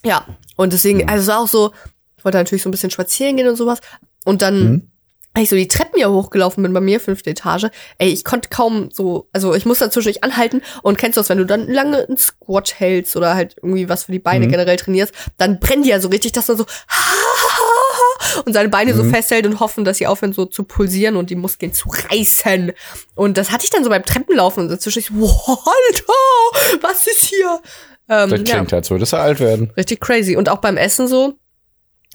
[0.05, 1.71] Ja, und deswegen, also es war auch so,
[2.17, 3.79] ich wollte natürlich so ein bisschen spazieren gehen und sowas.
[4.25, 4.88] Und dann, Mhm.
[5.37, 8.89] Ich so die Treppen hier hochgelaufen bin bei mir, fünfte Etage, ey, ich konnte kaum
[8.91, 12.17] so, also ich musste zwischendurch anhalten und kennst du das, wenn du dann lange einen
[12.17, 14.51] Squat hältst oder halt irgendwie was für die Beine Mhm.
[14.51, 16.65] generell trainierst, dann brennen die ja so richtig, dass man so
[18.45, 19.11] und seine Beine so Mhm.
[19.11, 22.71] festhält und hoffen, dass sie aufhören so zu pulsieren und die Muskeln zu reißen.
[23.15, 27.07] Und das hatte ich dann so beim Treppenlaufen und dazwischen ich so, wow, Alter, was
[27.07, 27.61] ist hier?
[28.09, 28.55] Ähm, Das ja.
[28.55, 29.71] klingt, als würdest du alt werden.
[29.77, 30.35] Richtig crazy.
[30.35, 31.35] Und auch beim Essen so.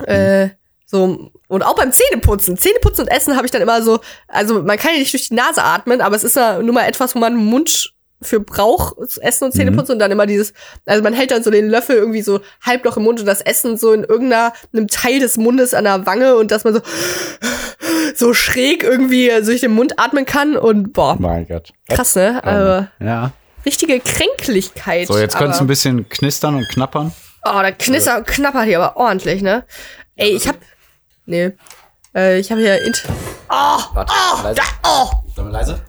[0.05, 0.49] Äh,
[0.87, 2.57] so, und auch beim Zähneputzen.
[2.57, 5.35] Zähneputzen und Essen habe ich dann immer so, also man kann ja nicht durch die
[5.35, 7.93] Nase atmen, aber es ist ja nur mal etwas, wo man einen Mund
[8.23, 10.53] für braucht, Essen und Zähneputzen und dann immer dieses,
[10.87, 13.41] also man hält dann so den Löffel irgendwie so halb noch im Mund und das
[13.43, 16.81] Essen so in irgendeiner, einem Teil des Mundes an der Wange und dass man so,
[18.15, 21.73] so schräg irgendwie durch den Mund atmen kann und boah, Mein Gott.
[21.89, 22.43] krass, ne?
[22.45, 23.33] Also, Ja.
[23.67, 25.09] richtige Kränklichkeit.
[25.09, 27.13] So, jetzt könntest du ein bisschen knistern und knappern.
[27.45, 29.65] Oh, da knistert und knappert hier aber ordentlich, ne?
[30.17, 30.57] Ey, ich hab.
[31.27, 31.53] Nee.
[32.15, 32.83] Äh, ich habe hier.
[32.83, 33.05] Int
[33.49, 34.61] oh, Warte, oh, leise.
[34.61, 35.11] da, oh.
[35.35, 35.81] Sag mal leise.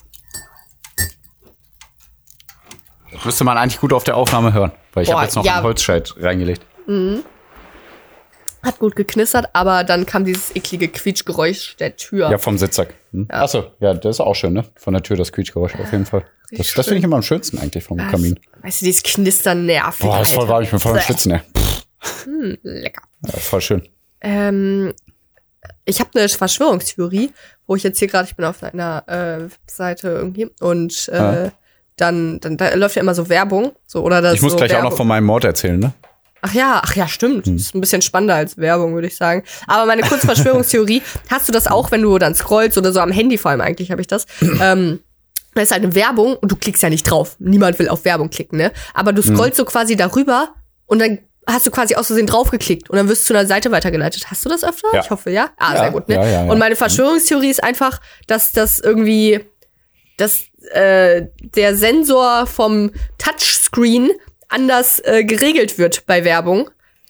[3.12, 5.56] Das müsste man eigentlich gut auf der Aufnahme hören, weil ich habe jetzt noch ja.
[5.56, 6.66] einen Holzscheit reingelegt.
[8.62, 12.30] Hat gut geknistert, aber dann kam dieses eklige Quietschgeräusch der Tür.
[12.32, 12.96] Ja, vom Sitzsack.
[13.12, 13.28] Hm?
[13.30, 14.66] Achso, ja, das ist auch schön, ne?
[14.76, 16.26] Von der Tür das Quietschgeräusch auf jeden Fall.
[16.52, 18.12] Das, das finde ich immer am schönsten eigentlich vom Was?
[18.12, 18.40] Kamin.
[18.62, 20.00] Weißt du, dieses Knistern nervt.
[20.00, 21.00] Boah, das ist voll warm, ich bin voll am.
[21.00, 21.44] Schwitzen, ne?
[22.24, 23.04] Hm, lecker.
[23.28, 23.88] Ja, ist voll schön.
[24.22, 24.94] Ähm,
[25.86, 27.32] ich habe eine Verschwörungstheorie,
[27.68, 31.52] wo ich jetzt hier gerade, ich bin auf einer äh, Seite irgendwie und äh, Ah.
[31.98, 34.72] dann, dann da läuft ja immer so Werbung, so oder das Ich muss so gleich
[34.72, 34.90] auch Werbung.
[34.92, 35.94] noch von meinem Mord erzählen, ne?
[36.42, 37.48] Ach ja, ach ja, stimmt.
[37.48, 37.58] Hm.
[37.58, 39.44] Das ist ein bisschen spannender als Werbung, würde ich sagen.
[39.68, 43.12] Aber meine kurze Verschwörungstheorie, hast du das auch, wenn du dann scrollst oder so am
[43.12, 44.26] Handy vor allem eigentlich habe ich das.
[44.62, 45.00] ähm,
[45.56, 47.38] da ist halt eine Werbung und du klickst ja nicht drauf.
[47.40, 48.72] Niemand will auf Werbung klicken, ne?
[48.94, 50.50] Aber du scrollst so quasi darüber
[50.86, 53.72] und dann hast du quasi aus Versehen draufgeklickt und dann wirst du zu einer Seite
[53.72, 54.30] weitergeleitet.
[54.32, 54.88] Hast du das öfter?
[54.94, 55.02] Ja.
[55.02, 55.52] Ich hoffe, ja.
[55.58, 56.16] Ah, Ja, sehr gut, ne?
[56.32, 56.44] ja.
[56.44, 59.42] Und meine Verschwörungstheorie ist einfach, dass das irgendwie,
[60.18, 64.12] dass äh, der Sensor vom Touchscreen
[64.50, 66.70] anders äh, geregelt wird bei Werbung.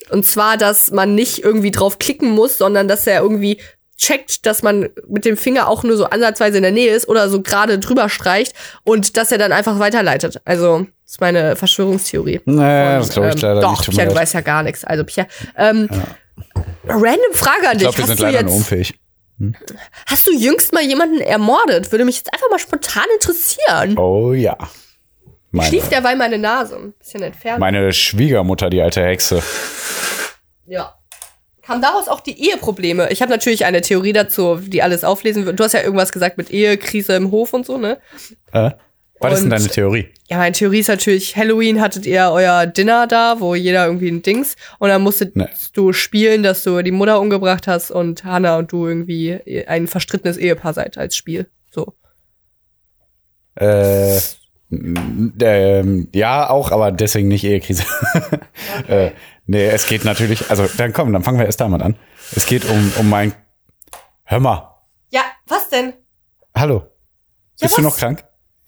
[0.09, 3.59] Und zwar, dass man nicht irgendwie drauf klicken muss, sondern dass er irgendwie
[3.97, 7.29] checkt, dass man mit dem Finger auch nur so ansatzweise in der Nähe ist oder
[7.29, 8.53] so gerade drüber streicht
[8.83, 10.41] und dass er dann einfach weiterleitet.
[10.45, 12.41] Also, das ist meine Verschwörungstheorie.
[12.45, 12.59] Nee, Und,
[12.99, 13.87] das glaube ich ähm, leider doch, nicht.
[13.89, 14.83] Mir Pierre, du weißt ja gar nichts.
[14.83, 15.27] Also, Pierre,
[15.57, 15.87] ähm,
[16.87, 17.95] random Frage an Ich dich.
[17.95, 18.99] glaube, wir hast, sind leider nur jetzt, unfähig.
[20.07, 21.91] hast du jüngst mal jemanden ermordet?
[21.91, 23.97] Würde mich jetzt einfach mal spontan interessieren.
[23.97, 24.57] Oh ja.
[25.51, 27.59] Meine, Schlief derweil meine Nase ein bisschen entfernt.
[27.59, 29.41] meine Schwiegermutter, die alte Hexe.
[30.65, 30.95] Ja.
[31.65, 33.09] Kam daraus auch die Eheprobleme?
[33.11, 35.59] Ich habe natürlich eine Theorie dazu, die alles auflesen wird.
[35.59, 37.97] Du hast ja irgendwas gesagt mit Ehekrise im Hof und so, ne?
[38.51, 38.71] Äh?
[39.19, 40.09] Was ist denn deine Theorie?
[40.29, 44.21] Ja, meine Theorie ist natürlich, Halloween hattet ihr euer Dinner da, wo jeder irgendwie ein
[44.21, 45.47] Dings und dann musstet Nee.
[45.73, 50.37] du spielen, dass du die Mutter umgebracht hast und Hannah und du irgendwie ein verstrittenes
[50.37, 51.47] Ehepaar seid als Spiel.
[51.71, 51.93] So.
[53.55, 54.19] Äh,
[54.71, 57.83] ähm, ja, auch, aber deswegen nicht Ehekrise.
[58.87, 59.11] äh,
[59.45, 61.95] nee, es geht natürlich, also dann komm, dann fangen wir erst damit an.
[62.35, 63.33] Es geht um, um mein.
[64.23, 64.75] Hör mal,
[65.11, 65.93] Ja, was denn?
[66.55, 66.77] hallo.
[67.59, 67.91] Ja, Bist du was?
[67.93, 68.23] noch krank?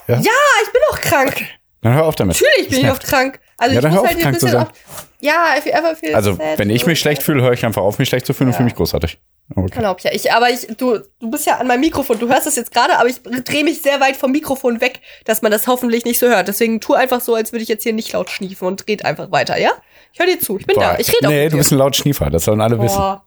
[0.07, 1.43] Ja, ich bin auch krank.
[1.81, 2.39] Dann hör auf damit.
[2.41, 3.39] Natürlich bin ich oft krank.
[3.57, 4.67] Also Ja, ich dann muss hör auf, halt ein krank zu bisschen sein.
[4.67, 6.57] auf, Ja, I feel ever feel Also, sad.
[6.59, 8.65] wenn ich mich schlecht fühle, höre ich einfach auf, mich schlecht zu fühlen und fühle
[8.65, 9.19] mich großartig.
[9.55, 9.69] Okay.
[9.75, 10.11] Genau, ja.
[10.13, 12.19] Ich, aber ich, du, du bist ja an meinem Mikrofon.
[12.19, 15.41] Du hörst das jetzt gerade, aber ich drehe mich sehr weit vom Mikrofon weg, dass
[15.41, 16.47] man das hoffentlich nicht so hört.
[16.49, 19.31] Deswegen tu einfach so, als würde ich jetzt hier nicht laut schniefen und red einfach
[19.31, 19.71] weiter, ja?
[20.11, 20.57] Ich höre dir zu.
[20.57, 20.97] Ich bin da.
[20.99, 21.59] Ich rede auch Nee, mit du dir.
[21.59, 22.97] bist ein laut Schniefer, das sollen alle wissen.
[22.97, 23.23] Boah.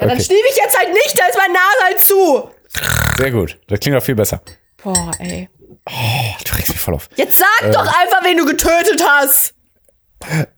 [0.00, 0.22] Ja, dann Okay.
[0.24, 2.50] schniefe ich jetzt halt nicht, da ist meine Nase halt zu.
[3.18, 3.58] Sehr gut.
[3.68, 4.40] Das klingt auch viel besser.
[4.82, 5.48] Boah, ey.
[5.88, 5.92] Oh,
[6.44, 7.08] du regst mich voll auf.
[7.16, 7.70] Jetzt sag Äh.
[7.72, 9.54] doch einfach, wen du getötet hast.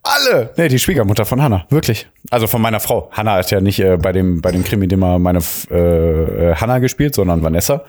[0.02, 0.50] Alle!
[0.56, 2.08] Nee, die Schwiegermutter von Hannah, wirklich.
[2.30, 3.10] Also von meiner Frau.
[3.12, 5.74] Hannah hat ja nicht äh, bei dem bei dem Krimi immer meine äh,
[6.50, 7.84] äh, Hannah gespielt, sondern Vanessa.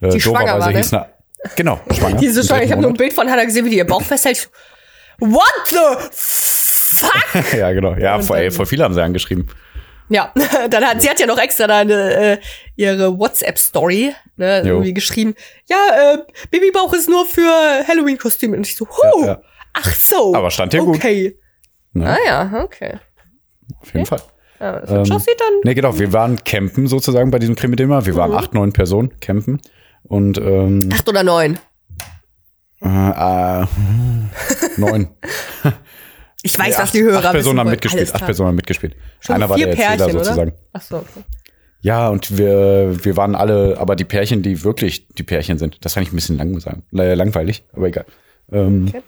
[0.00, 0.78] Äh, Die schwanger war, ne?
[0.78, 1.06] hieß na,
[1.56, 2.16] Genau, schwanger.
[2.16, 2.96] Diese Im Schlange, ich habe nur ein.
[2.96, 4.48] Bild von Hannah gesehen, wie die ihr Bauch festhält.
[5.20, 7.12] What the fuck?
[7.56, 7.94] Ja, genau.
[7.94, 9.48] Ja, voll, ey, voll viele haben sie angeschrieben.
[10.08, 10.32] Ja,
[10.70, 12.38] dann hat sie hat ja noch extra da eine, äh,
[12.76, 14.64] ihre WhatsApp-Story ne, Jo.
[14.74, 15.34] irgendwie geschrieben.
[15.68, 15.76] Ja,
[16.14, 16.18] äh,
[16.50, 17.50] Babybauch ist nur für
[17.86, 18.56] Halloween-Kostüme.
[18.56, 19.40] Und ich so, huh, Ja, ja.
[19.84, 20.34] Ach so.
[20.34, 20.96] Aber stand ja gut.
[20.96, 21.38] Okay.
[21.92, 22.06] Ne?
[22.08, 22.98] Ah ja, okay.
[23.80, 24.20] Auf jeden Fall.
[24.60, 25.52] Ja, Ähm, aussieht dann.
[25.64, 25.98] Nee, genau.
[25.98, 28.04] Wir waren campen sozusagen bei diesem Krimi-Thema.
[28.06, 28.16] Wir Mhm.
[28.18, 29.60] waren acht, neun Personen campen.
[30.04, 31.58] Und ähm, Acht oder neun.
[32.82, 33.66] äh, äh,
[34.76, 35.08] neun.
[36.44, 37.72] Ich weiß, Nee, was acht, die Hörer acht Personen haben wollen.
[37.72, 38.14] mitgespielt.
[38.14, 38.24] Acht.
[38.24, 38.94] Personen haben mitgespielt.
[39.18, 40.50] Schon Einer war der Erzähler Pärchen, sozusagen.
[40.52, 40.58] Oder?
[40.72, 41.24] Ach so, okay.
[41.80, 45.94] Ja, und wir, wir waren alle, aber die Pärchen, die wirklich die Pärchen sind, das
[45.94, 48.06] fand ich ein bisschen lang, sagen, äh, langweilig, aber egal.
[48.52, 49.02] Ähm, Okay.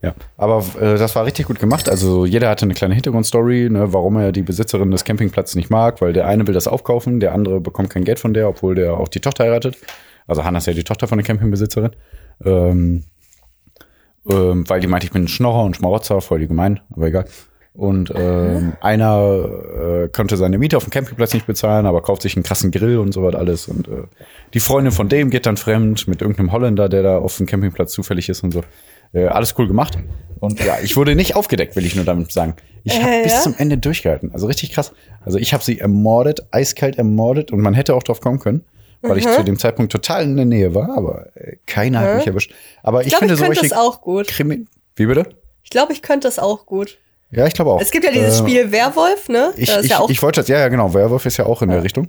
[0.00, 1.88] Ja, aber äh, das war richtig gut gemacht.
[1.88, 6.00] Also jeder hatte eine kleine Hintergrundstory, ne, warum er die Besitzerin des Campingplatzes nicht mag,
[6.00, 8.94] weil der eine will das aufkaufen, der andere bekommt kein Geld von der, obwohl der
[8.94, 9.76] auch die Tochter heiratet.
[10.28, 11.90] Also Hannah ist ja die Tochter von der Campingbesitzerin.
[12.44, 13.04] Ähm,
[14.28, 17.24] ähm, weil die meinte, ich bin ein Schnorrer und Schmarotzer, voll die gemein, aber egal.
[17.78, 22.36] Und ähm, einer äh, konnte seine Miete auf dem Campingplatz nicht bezahlen, aber kauft sich
[22.36, 23.68] einen krassen Grill und so was alles.
[23.68, 24.02] Und äh,
[24.52, 27.92] die Freundin von dem geht dann fremd mit irgendeinem Holländer, der da auf dem Campingplatz
[27.92, 28.62] zufällig ist und so.
[29.12, 29.98] Äh, alles cool gemacht.
[30.40, 32.54] Und ja, ich wurde nicht aufgedeckt, will ich nur damit sagen.
[32.84, 33.40] Ich habe Äh, bis ja?
[33.40, 34.30] zum Ende durchgehalten.
[34.32, 34.92] Also richtig krass.
[35.24, 38.64] Also ich habe sie ermordet, eiskalt ermordet und man hätte auch drauf kommen können,
[39.02, 42.26] weil ich zu dem Zeitpunkt total in der Nähe war, aber äh, keiner hat mich
[42.26, 42.52] erwischt.
[42.82, 44.28] Aber ich, Ich glaube, finde ich könnte solche das auch gut.
[44.28, 44.64] Krimi.
[44.96, 45.26] Wie bitte?
[45.64, 46.98] Ich glaube, ich könnte das auch gut.
[47.30, 47.80] Ja, ich glaube auch.
[47.80, 49.52] Es gibt ja dieses Äh, Spiel Werwolf, ne?
[49.56, 50.94] Ich, ich, ja ich wollte das, ja, ja, genau.
[50.94, 52.08] Werwolf ist ja auch in der Richtung.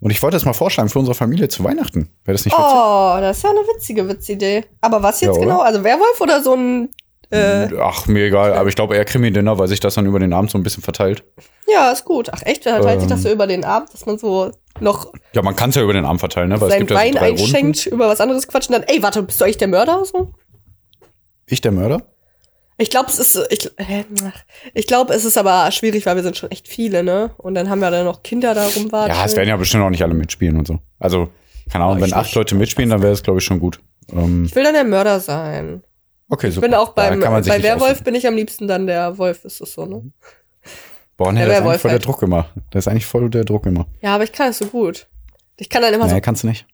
[0.00, 2.10] Und ich wollte das mal vorschlagen für unsere Familie zu Weihnachten.
[2.24, 2.68] Wäre das nicht witzig?
[2.70, 4.64] Oh, das ist ja eine witzige Witzidee.
[4.82, 5.60] Aber was jetzt Ja, genau?
[5.60, 6.90] Also Werwolf oder so ein.
[7.30, 8.54] Äh, Ach, mir egal.
[8.54, 10.82] Aber ich glaube eher Krimi-Dinner, weil sich das dann über den Abend so ein bisschen
[10.82, 11.24] verteilt.
[11.66, 12.28] ja, ist gut.
[12.32, 13.00] Ach echt, verteilt Ähm.
[13.00, 14.50] sich das so über den Abend, dass man so
[14.80, 16.60] noch Ja, man kann es ja über den Abend verteilen, ne?
[16.60, 17.42] Weil es gibt ja so Wein drei Runden.
[17.42, 20.04] einschenkt, über was anderes quatschen, dann, ey, warte, bist du eigentlich der Mörder?
[20.04, 20.32] So?
[21.46, 22.02] Ich der Mörder?
[22.80, 23.70] Ich glaube, es ist, ich,
[24.72, 27.32] ich glaube, es ist aber schwierig, weil wir sind schon echt viele, ne?
[27.36, 29.14] Und dann haben wir dann noch Kinder da rumwarten.
[29.16, 30.78] Ja, es werden ja bestimmt auch nicht alle mitspielen und so.
[31.00, 31.28] Also,
[31.72, 32.32] keine Ahnung, wenn ich acht.
[32.36, 33.80] Leute mitspielen, dann wäre es, glaube ich, schon gut.
[34.12, 35.82] Ähm, Ich will dann der Mörder sein.
[36.28, 36.68] okay, Ich super.
[36.68, 38.04] bin auch beim, sich bei Werwolf aussuchen.
[38.04, 40.02] bin ich am liebsten dann der Wolf, ist es so, ne?
[41.16, 42.06] Boah, nee, der das ist eigentlich voll der halt.
[42.06, 42.48] Druck immer.
[42.70, 43.86] Das ist eigentlich voll der Druck immer.
[44.02, 45.08] Ja, aber ich kann es so gut.
[45.56, 46.64] Ich kann dann immer Nee, so, kannst du nicht.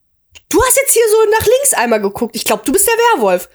[0.50, 2.36] du hast jetzt hier so nach links einmal geguckt.
[2.36, 3.48] Ich glaube, du bist der Werwolf.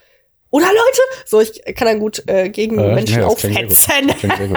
[0.51, 1.01] Oder Leute?
[1.25, 4.11] So, ich kann dann gut äh, gegen Äh, Menschen nee, aufhetzen.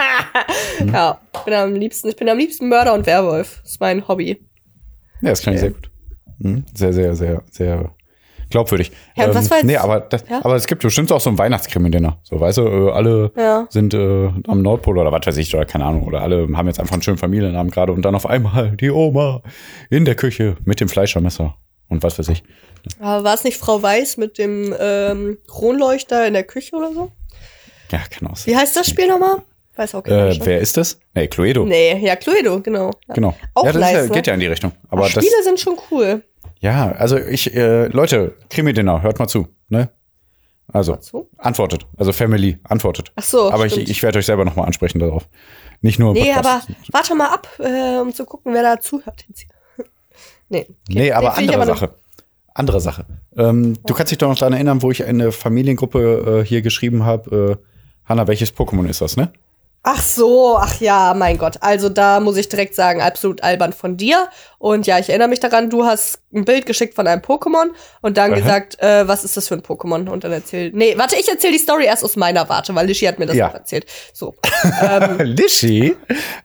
[0.80, 0.88] Mhm.
[0.92, 3.60] ja, ich bin am liebsten, ich bin am liebsten Mörder und Werwolf.
[3.62, 4.40] Das ist mein Hobby.
[5.20, 5.90] Ja, das klingt sehr gut.
[6.38, 6.64] Mhm.
[6.74, 7.94] Sehr, sehr, sehr, sehr.
[8.50, 8.90] glaubwürdig.
[9.16, 10.40] Ja, und was war jetzt- Nee, aber, das, Ja?
[10.44, 12.18] aber es gibt bestimmt auch so ein Weihnachtskrimi-Dinner.
[12.22, 13.66] So, weißt du, äh, alle Ja.
[13.70, 16.78] sind äh, am Nordpol oder was weiß ich, oder keine Ahnung, oder alle haben jetzt
[16.80, 19.42] einfach einen schönen Familiennamen gerade und dann auf einmal die Oma
[19.88, 21.54] in der Küche mit dem Fleischermesser
[21.88, 22.42] und was weiß ich.
[23.00, 27.12] Aber war es nicht Frau Weiß mit dem ähm, Kronleuchter in der Küche oder so?
[27.90, 28.60] Ja, kann auch Wie sein.
[28.60, 29.42] heißt das Spiel nochmal?
[29.76, 30.98] Weiß auch Äh, wer ist das?
[31.14, 31.64] Nee, Cluedo.
[31.64, 32.90] Nee, ja, Cluedo, genau.
[33.08, 33.14] Ja.
[33.14, 33.34] Genau.
[33.54, 34.08] Auch ja, das nice, ja, ne?
[34.10, 34.72] geht ja in die Richtung.
[34.88, 36.22] Aber Ach, das, Spiele sind schon cool.
[36.60, 39.90] ja, also ich, äh, Leute, Krimi-Dinner, hört mal zu, ne?
[40.72, 40.98] Also,
[41.36, 41.86] antwortet.
[41.98, 43.12] Also Family, antwortet.
[43.16, 43.90] Ach so, Aber ich, stimmt.
[43.90, 45.28] ich werde euch selber nochmal ansprechen darauf.
[45.82, 46.68] Nicht nur Nee, Podcast.
[46.68, 49.84] aber warte mal ab, äh, um zu gucken, wer da zuhört jetzt hier.
[50.48, 50.60] nee.
[50.62, 50.74] Okay.
[50.88, 51.94] Nee, aber ich andere aber Sache.
[52.54, 53.06] Andere Sache.
[53.36, 57.04] Ähm, Du kannst dich doch noch daran erinnern, wo ich eine Familiengruppe äh, hier geschrieben
[57.04, 57.58] habe.
[57.58, 57.66] Äh,
[58.04, 59.32] Hanna, welches Pokémon ist das, ne?
[59.84, 61.56] Ach so, ach ja, mein Gott.
[61.60, 64.28] Also da muss ich direkt sagen, absolut albern von dir.
[64.58, 68.16] Und ja, ich erinnere mich daran, du hast ein Bild geschickt von einem Pokémon und
[68.16, 68.38] dann Aha.
[68.38, 70.08] gesagt, äh, was ist das für ein Pokémon?
[70.08, 70.72] Und dann erzählt.
[70.76, 73.34] Nee, warte, ich erzähle die Story erst aus meiner Warte, weil Lishi hat mir das
[73.34, 73.48] Ja.
[73.50, 73.86] auch erzählt.
[74.12, 74.36] So.
[74.82, 75.96] ähm, Lishi?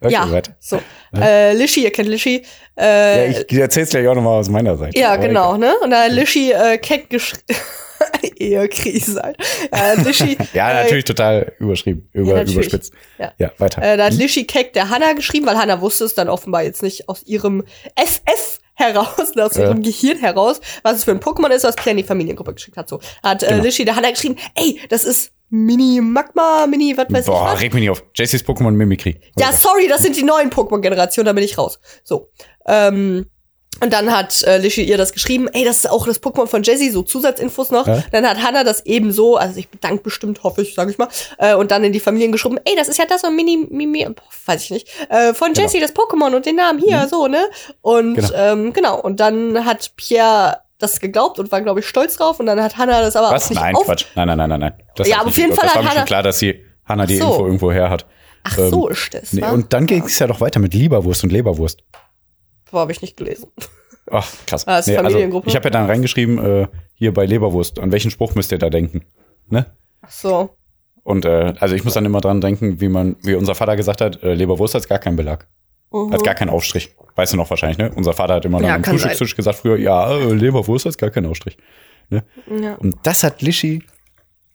[0.02, 0.56] Okay, ja, warte.
[0.60, 0.82] so.
[1.15, 2.43] Äh, Lishi, ihr kennt Lishi.
[2.76, 4.97] Äh, Ja, ich erzähl's gleich auch nochmal aus meiner Seite.
[4.97, 5.76] Ja, genau, ne?
[5.84, 7.43] Und da Lishi äh, keck geschrieben.
[8.39, 9.38] Ehekrise halt.
[9.71, 10.38] Äh, Lishi.
[10.54, 12.56] Ja, äh, natürlich total überschrieben, über, natürlich.
[12.56, 12.93] überspitzt.
[13.17, 13.34] Ja.
[13.38, 13.82] ja weiter.
[13.82, 16.84] Äh, da hat Lishi Keck der Hanna geschrieben, weil Hanna wusste es dann offenbar jetzt
[16.84, 17.63] nicht aus ihrem
[17.95, 19.63] FF heraus, aus Ja.
[19.65, 22.78] ihrem Gehirn heraus, was es für ein Pokémon ist, was Pierre in die Familiengruppe geschickt
[22.78, 22.88] hat.
[22.89, 23.63] So hat äh, Genau.
[23.63, 27.73] Lishi der Hanna geschrieben, ey, das ist Mini Magma, Mini, was weiß ich Boah, reg
[27.73, 28.04] mich nicht auf.
[28.13, 29.19] JC's Pokémon Mimikry.
[29.39, 31.80] Ja, sorry, das sind die neuen Pokémon-Generationen, da bin ich raus.
[32.04, 32.30] So.
[32.67, 33.28] Ähm,
[33.82, 36.63] und dann hat äh, Lishi ihr das geschrieben, ey, das ist auch das Pokémon von
[36.63, 37.88] Jessie, so Zusatzinfos noch.
[37.88, 38.04] Ja.
[38.12, 41.56] Dann hat Hannah das ebenso, also ich bedankt bestimmt, hoffe ich, sage ich mal, äh,
[41.56, 44.08] und dann in die Familien geschrieben, ey, das ist ja das und Mini, Mimi,
[44.46, 45.62] weiß ich nicht, äh, von Genau.
[45.66, 47.48] Jessie, das Pokémon und den Namen hier, so, ne?
[47.82, 48.30] Und Genau.
[48.34, 52.40] ähm, genau, und dann hat Pierre das geglaubt und war, glaube ich, stolz drauf.
[52.40, 53.46] Und dann hat Hannah das aber Was?
[53.46, 54.06] auch nicht Nein, auf Quatsch.
[54.13, 54.74] Nein, nein, nein, nein, nein.
[54.96, 55.66] Das Ja, aber auf jeden Fall.
[55.66, 57.26] Das war hat mir schon Hannah- klar, dass sie Hanna die so.
[57.26, 58.06] Info irgendwo her hat.
[58.44, 59.34] Ach Ähm, so ist das.
[59.34, 61.80] Nee, und dann ging es ja doch weiter mit Lieberwurst und Leberwurst.
[62.71, 63.49] Habe ich nicht gelesen.
[64.10, 64.67] Ach, krass.
[64.67, 68.36] Ah, ist also, ich habe ja dann reingeschrieben, äh, hier bei Leberwurst, an welchen Spruch
[68.36, 69.01] müsst ihr da denken?
[69.49, 69.65] Ne?
[70.01, 70.58] Ach so.
[71.03, 74.01] Und äh, also ich muss dann immer dran denken, wie man, wie unser Vater gesagt
[74.01, 75.47] hat, äh, Leberwurst hat gar keinen Belag.
[75.91, 76.12] Mhm.
[76.12, 76.95] Hat gar keinen Aufstrich.
[77.15, 77.91] Weißt du noch wahrscheinlich, ne?
[77.95, 81.10] Unser Vater hat immer dann Ja, am Frühstückstisch gesagt früher, ja, äh, Leberwurst hat gar
[81.10, 81.58] keinen Aufstrich.
[82.10, 82.75] Ja.
[82.75, 83.84] Und das hat Lischi,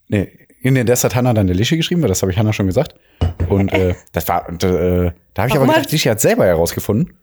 [0.08, 0.30] nee,
[0.62, 2.94] nee, das hat Hanna dann der Lischi geschrieben, weil das habe ich Hanna schon gesagt.
[3.48, 7.14] Und äh, das war, und, äh, da habe ich aber gedacht, Lischi hat selber herausgefunden.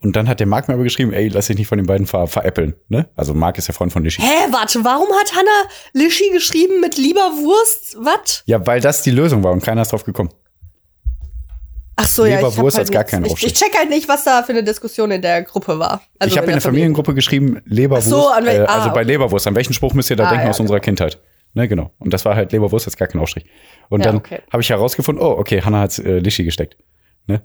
[0.00, 2.06] Und dann hat der Marc mir aber geschrieben, ey, lass dich nicht von den beiden
[2.06, 3.08] ver veräppeln, ne?
[3.16, 4.22] Also Marc ist der Freund von Lischi.
[4.22, 7.96] Hä, warte, warum hat Hannah Lishi geschrieben mit lieber Wurst?
[7.98, 8.44] Was?
[8.46, 10.30] Ja, weil das die Lösung war und keiner ist drauf gekommen.
[12.00, 14.22] Ach so, ja, ich Wurst halt hat's gar keinen ich, ich check halt nicht, was
[14.22, 16.00] da für eine Diskussion in der Gruppe war.
[16.20, 16.82] Also ich habe in der Familie.
[16.84, 18.08] Familiengruppe geschrieben, Leberwurst.
[18.08, 19.02] So, äh, ah, also bei.
[19.02, 21.18] Leberwurst, an welchen Spruch müsst ihr da Ah, denken ja, aus unserer Kindheit?
[21.54, 21.90] Ne, genau.
[21.98, 23.46] Und das war halt Leberwurst, jetzt gar kein Aufstrich.
[23.88, 24.42] Und Ja, dann okay.
[24.52, 26.76] habe ich herausgefunden, oh, okay, Hanna hat äh, Lischi gesteckt.
[27.26, 27.42] Ne?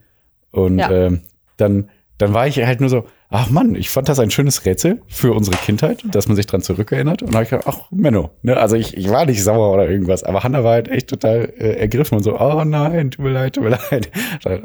[0.52, 0.92] Und Ja.
[0.92, 1.22] ähm,
[1.58, 1.90] dann,
[2.24, 5.34] dann war ich halt nur so, ach Mann, ich fand das ein schönes Rätsel für
[5.34, 7.22] unsere Kindheit, dass man sich dran zurückerinnert.
[7.22, 8.56] Und dann habe ich gedacht, ach Menno, ne?
[8.58, 11.74] Also ich, ich war nicht sauer oder irgendwas, aber Hanna war halt echt total äh,
[11.80, 14.10] ergriffen und so, oh nein, tut mir leid, tut mir leid.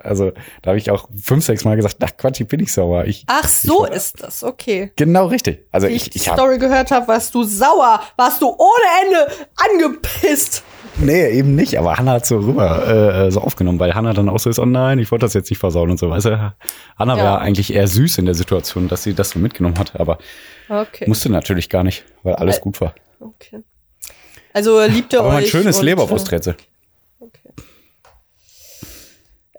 [0.04, 3.04] Also da habe ich auch fünf, sechs Mal gesagt, ach Quatsch, ich bin nicht sauer.
[3.06, 4.92] Ich, Ach, so Ich- ist das, okay.
[4.96, 5.66] Genau richtig.
[5.72, 9.32] Also Wie ich, ich die Story gehört habe, warst du sauer, warst du ohne Ende
[9.56, 10.62] angepisst.
[11.00, 12.86] Nee eben nicht, aber Hannah hat so rüber
[13.26, 15.50] äh, so aufgenommen, weil Hannah dann auch so ist, oh nein, ich wollte das jetzt
[15.50, 16.10] nicht versauen und so.
[16.10, 16.54] Weißt du,
[16.98, 17.24] Hannah Ja.
[17.24, 20.18] war eigentlich eher süß in der Situation, dass sie das so mitgenommen hat, aber
[20.68, 21.04] Okay.
[21.06, 22.94] musste natürlich gar nicht, weil alles Weil- gut war.
[23.20, 23.62] okay.
[24.52, 25.34] Also liebt ihr Aber euch.
[25.34, 26.54] mein schönes und, Leberwursträtsel.
[26.54, 27.50] äh, Okay.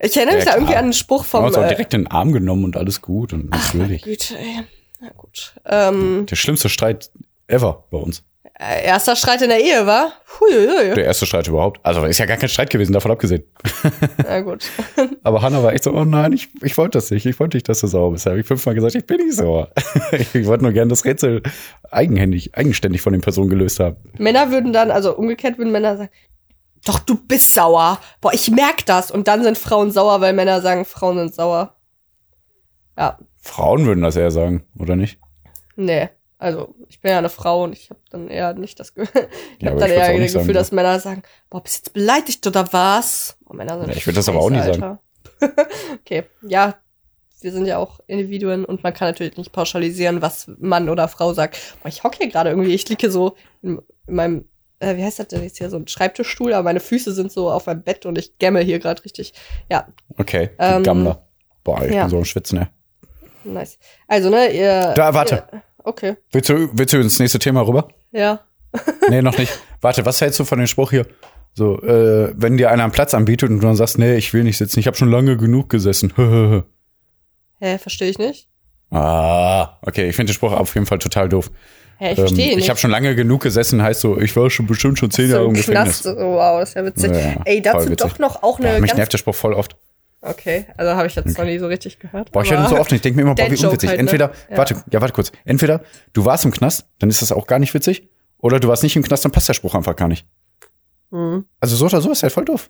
[0.02, 1.43] Ich erinnere mich Ja, da irgendwie an einen Spruch vom.
[1.45, 4.02] uns auch Äh, direkt in den Arm genommen und alles gut und natürlich.
[4.04, 4.63] Güte, ey.
[5.02, 5.54] Na gut.
[5.65, 7.12] Ähm, Der schlimmste Streit
[7.47, 8.23] ever bei uns.
[8.62, 10.12] Äh, erster Streit in der Ehe, war?
[10.39, 10.93] Huiuiui.
[10.93, 11.80] Der erste Streit überhaupt.
[11.82, 13.43] Also ist ja gar kein Streit gewesen, davon abgesehen.
[14.24, 14.69] Na gut.
[15.24, 17.69] Aber Hannah war echt so, oh nein, ich, ich wollte das nicht, ich wollte nicht,
[17.69, 18.26] dass du sauer bist.
[18.26, 19.69] Da habe ich fünfmal gesagt, ich bin nicht sauer.
[20.12, 21.41] ich wollte nur gerne das Rätsel
[21.89, 23.95] eigenhändig, eigenständig von den Personen gelöst haben.
[24.17, 26.10] Männer würden dann, also umgekehrt würden Männer sagen,
[26.86, 28.00] doch, du bist sauer.
[28.19, 29.10] Boah, ich merk das.
[29.10, 31.76] Und dann sind Frauen sauer, weil Männer sagen, Frauen sind sauer.
[32.98, 35.17] Ja, Frauen würden das eher sagen, oder nicht?
[35.78, 36.10] nee.
[36.41, 39.63] Also, ich bin ja eine Frau und ich habe dann eher nicht das Gefühl, ich
[39.63, 41.80] Ja, habe dann ich eher das nicht Gefühl, sagen, dass Männer sagen, boah, bist du
[41.80, 43.38] jetzt beleidigt oder was?
[43.45, 44.99] Boah, Männer sind Ja, ich würd das aber auch nie sagen.
[46.02, 46.75] Okay, ja,
[47.41, 51.34] wir sind ja auch Individuen und man kann natürlich nicht pauschalisieren, was Mann oder Frau
[51.34, 51.58] sagt.
[51.82, 54.45] Boah, ich hocke hier gerade irgendwie, ich liege so in, in meinem,
[54.80, 57.49] äh, wie heißt das denn jetzt hier, so ein Schreibtischstuhl, aber meine Füße sind so
[57.49, 59.34] auf meinem Bett und ich gammel hier gerade richtig.
[59.71, 61.25] Ja, Okay, Ähm, Gammler.
[61.63, 62.02] Boah, ich ja.
[62.04, 62.69] bin so ein Schwitzen, ne?
[63.45, 63.78] nice.
[64.08, 64.93] Also, ne, ihr.
[64.95, 65.43] Da, warte.
[65.54, 66.15] Ihr, Okay.
[66.32, 67.88] Willst du, willst du ins nächste Thema rüber?
[68.12, 68.42] Ja.
[69.10, 69.52] Nee, noch nicht.
[69.82, 71.08] Warte, was hältst du von dem Spruch hier?
[71.56, 74.44] So, äh, wenn dir einer einen Platz anbietet und du dann sagst, nee, ich will
[74.44, 76.13] nicht sitzen, ich habe schon lange genug gesessen.
[77.60, 78.48] Hä, verstehe ich nicht.
[78.92, 81.50] ah, okay, ich finde den Spruch auf jeden Fall total doof.
[81.98, 82.63] Hä, ich verstehe Ähm, nicht.
[82.65, 85.34] ich habe schon lange genug gesessen, heißt so, ich war schon bestimmt schon zehn so
[85.34, 86.04] Jahre im im Gefängnis.
[86.04, 86.18] Knast.
[86.18, 87.12] Oh, wow, das ist ja witzig.
[87.12, 87.98] Ja, Ey, dazu witzig.
[87.98, 89.76] doch noch auch eine Ja, mich nervt der Spruch voll oft.
[90.21, 92.32] Okay, also habe ich jetzt noch nie so richtig gehört.
[92.34, 93.89] Boah, ich höre den so oft ich denke mir immer, boah, wie unwitzig.
[93.89, 94.03] halt, ne?
[94.03, 94.58] Entweder, Ja.
[94.58, 95.32] warte, ja, warte kurz.
[95.45, 95.82] Entweder
[96.13, 98.10] du warst im Knast, dann ist das auch gar nicht witzig.
[98.38, 100.25] Oder du warst nicht im Knast, dann passt der Spruch einfach gar nicht.
[101.12, 101.45] Mhm.
[101.60, 102.69] Also so oder so ist halt voll doof.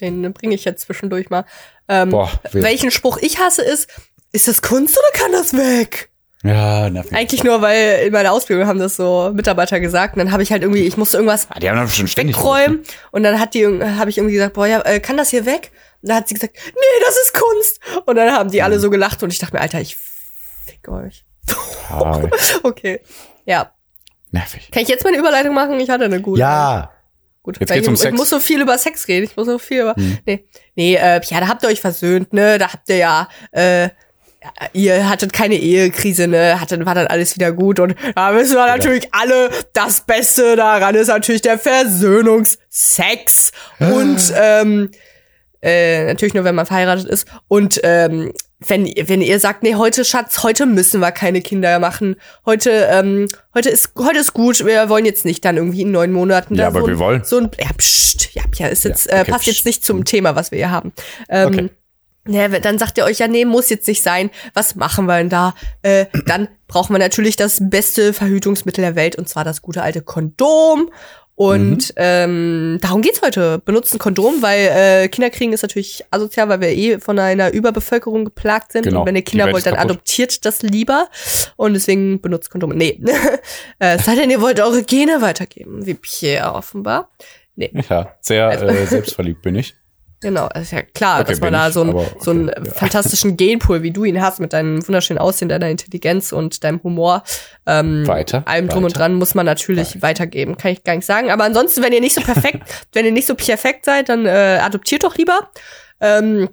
[0.00, 1.44] Den bringe ich jetzt zwischendurch mal.
[1.88, 3.88] Ähm, Boah, welchen Spruch ich hasse ist,
[4.32, 6.10] ist das Kunst oder kann das weg?
[6.44, 7.12] Ja, nervig.
[7.14, 10.14] Eigentlich nur, weil in meiner Ausbildung haben das so Mitarbeiter gesagt.
[10.14, 12.36] Und dann habe ich halt irgendwie, ich musste irgendwas Ah, die haben schon ständig.
[12.36, 12.82] wegräumen.
[13.12, 15.72] Und dann hat die, habe ich irgendwie gesagt, boah, ja, äh, kann das hier weg?
[16.02, 17.80] Und dann hat sie gesagt, nee, das ist Kunst.
[18.04, 21.24] Und dann haben die alle so gelacht und ich dachte mir, Alter, ich fick euch.
[22.62, 23.00] Okay.
[23.46, 23.72] Ja.
[24.30, 24.70] nervig.
[24.70, 25.78] Kann ich jetzt meine Überleitung machen?
[25.80, 26.40] Ich hatte eine gute.
[26.40, 26.90] Ja.
[27.42, 28.16] Gut, Jetzt geht's ich, um ich Sex.
[28.16, 29.24] muss so viel über Sex reden.
[29.26, 29.94] Ich muss so viel über.
[29.96, 30.18] Hm.
[30.24, 32.56] Nee, nee äh, ja, da habt ihr euch versöhnt, ne?
[32.58, 33.90] Da habt ihr ja, äh, ja,
[34.72, 36.60] ihr hattet keine Ehekrise, ne?
[36.60, 37.80] Hattet, war dann alles wieder gut.
[37.80, 43.52] Und da wissen wir natürlich alle, das Beste daran ist natürlich der Versöhnungsex.
[43.80, 44.90] Und ähm,
[45.62, 47.26] äh, natürlich nur, wenn man verheiratet ist.
[47.48, 48.32] Und ähm,
[48.66, 52.16] wenn, wenn ihr sagt, nee, heute, Schatz, heute müssen wir keine Kinder machen.
[52.46, 56.12] Heute, ähm, heute ist, heute ist gut, wir wollen jetzt nicht dann irgendwie in neun
[56.12, 56.54] Monaten.
[56.54, 57.24] Ja, aber so wir ein, wollen.
[57.24, 59.48] So ein, ja, pst, ja, ja, ist jetzt, Ja, okay, äh, passt pst.
[59.48, 60.92] jetzt nicht zum Thema, was wir hier haben.
[61.28, 61.70] Ähm, Okay.
[62.26, 64.30] Ja, dann sagt ihr euch, ja, nee, muss jetzt nicht sein.
[64.54, 65.54] Was machen wir denn da?
[65.82, 70.02] Äh, dann brauchen wir natürlich das beste Verhütungsmittel der Welt, und zwar das gute alte
[70.02, 70.90] Kondom.
[71.36, 71.94] Und Mhm.
[71.96, 73.58] ähm, darum geht's heute.
[73.58, 78.24] Benutzen Kondom, weil äh, Kinder kriegen ist natürlich asozial, weil wir eh von einer Überbevölkerung
[78.24, 78.84] geplagt sind.
[78.84, 79.00] Genau.
[79.00, 79.90] Und wenn ihr Kinder wollt, dann kaputt.
[79.90, 81.08] adoptiert das lieber.
[81.56, 82.76] Und deswegen benutzt Kondome.
[82.76, 83.00] Nee.
[83.80, 87.10] äh, es sei denn, ihr wollt eure Gene weitergeben, wie Pierre offenbar.
[87.56, 87.72] Nee.
[87.90, 89.74] Ja, sehr Also- äh, selbstverliebt bin ich.
[90.24, 92.72] Genau, ist ja klar, Okay, dass man da so, ein, okay, so einen ja.
[92.72, 97.24] fantastischen Genpool, wie du ihn hast, mit deinem wunderschönen Aussehen, deiner Intelligenz und deinem Humor,
[97.66, 99.00] ähm, Weiter, allem drum und weiter.
[99.00, 100.56] dran, muss man natürlich weitergeben.
[100.56, 101.30] Kann ich gar nicht sagen.
[101.30, 102.62] Aber ansonsten, wenn ihr nicht so perfekt,
[102.94, 105.50] wenn ihr nicht so perfekt seid, dann äh, adoptiert doch lieber.
[106.00, 106.48] Ähm,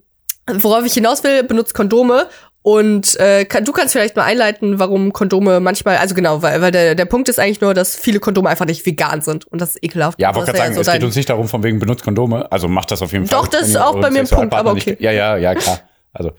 [0.48, 2.28] worauf ich hinaus will, benutzt Kondome.
[2.64, 6.72] Und äh, kann, du kannst vielleicht mal einleiten, warum Kondome manchmal, also genau, weil, weil
[6.72, 9.48] der, der Punkt ist eigentlich nur, dass viele Kondome einfach nicht vegan sind.
[9.48, 10.20] Und das ist ekelhaft.
[10.22, 12.52] Ja, Das wollte gerade sagen, so es geht uns nicht darum, von wegen benutzt Kondome.
[12.52, 13.40] Also macht das auf jeden Fall.
[13.40, 14.98] Doch, das ist auch bei mir ein Punkt, aber nicht- okay.
[15.00, 15.80] Ja, ja, ja, klar.
[16.14, 16.34] Also,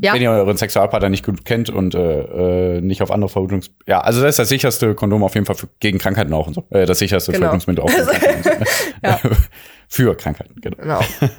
[0.00, 0.12] Ja.
[0.14, 3.70] wenn ihr euren Sexualpartner nicht gut kennt und äh, äh, nicht auf andere Verhütungs...
[3.88, 6.54] Ja, also das ist das sicherste Kondom auf jeden Fall für, gegen Krankheiten auch und
[6.54, 6.64] so.
[6.70, 7.46] Äh, das sicherste Genau.
[7.48, 7.90] Verhütungsmittel auch.
[9.22, 9.30] so.
[9.88, 10.76] für Krankheiten, genau.
[10.76, 11.00] Genau.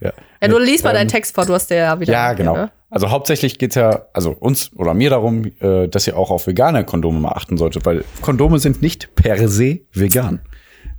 [0.00, 0.12] Ja.
[0.42, 2.12] Ja, du liest mal Ähm, deinen Text vor, du hast ja wieder.
[2.12, 2.56] Ja, genau.
[2.56, 2.70] Ne?
[2.94, 6.84] Also hauptsächlich geht's ja, also uns oder mir darum, äh, dass ihr auch auf vegane
[6.84, 10.42] Kondome mal achten solltet, weil Kondome sind nicht per se vegan.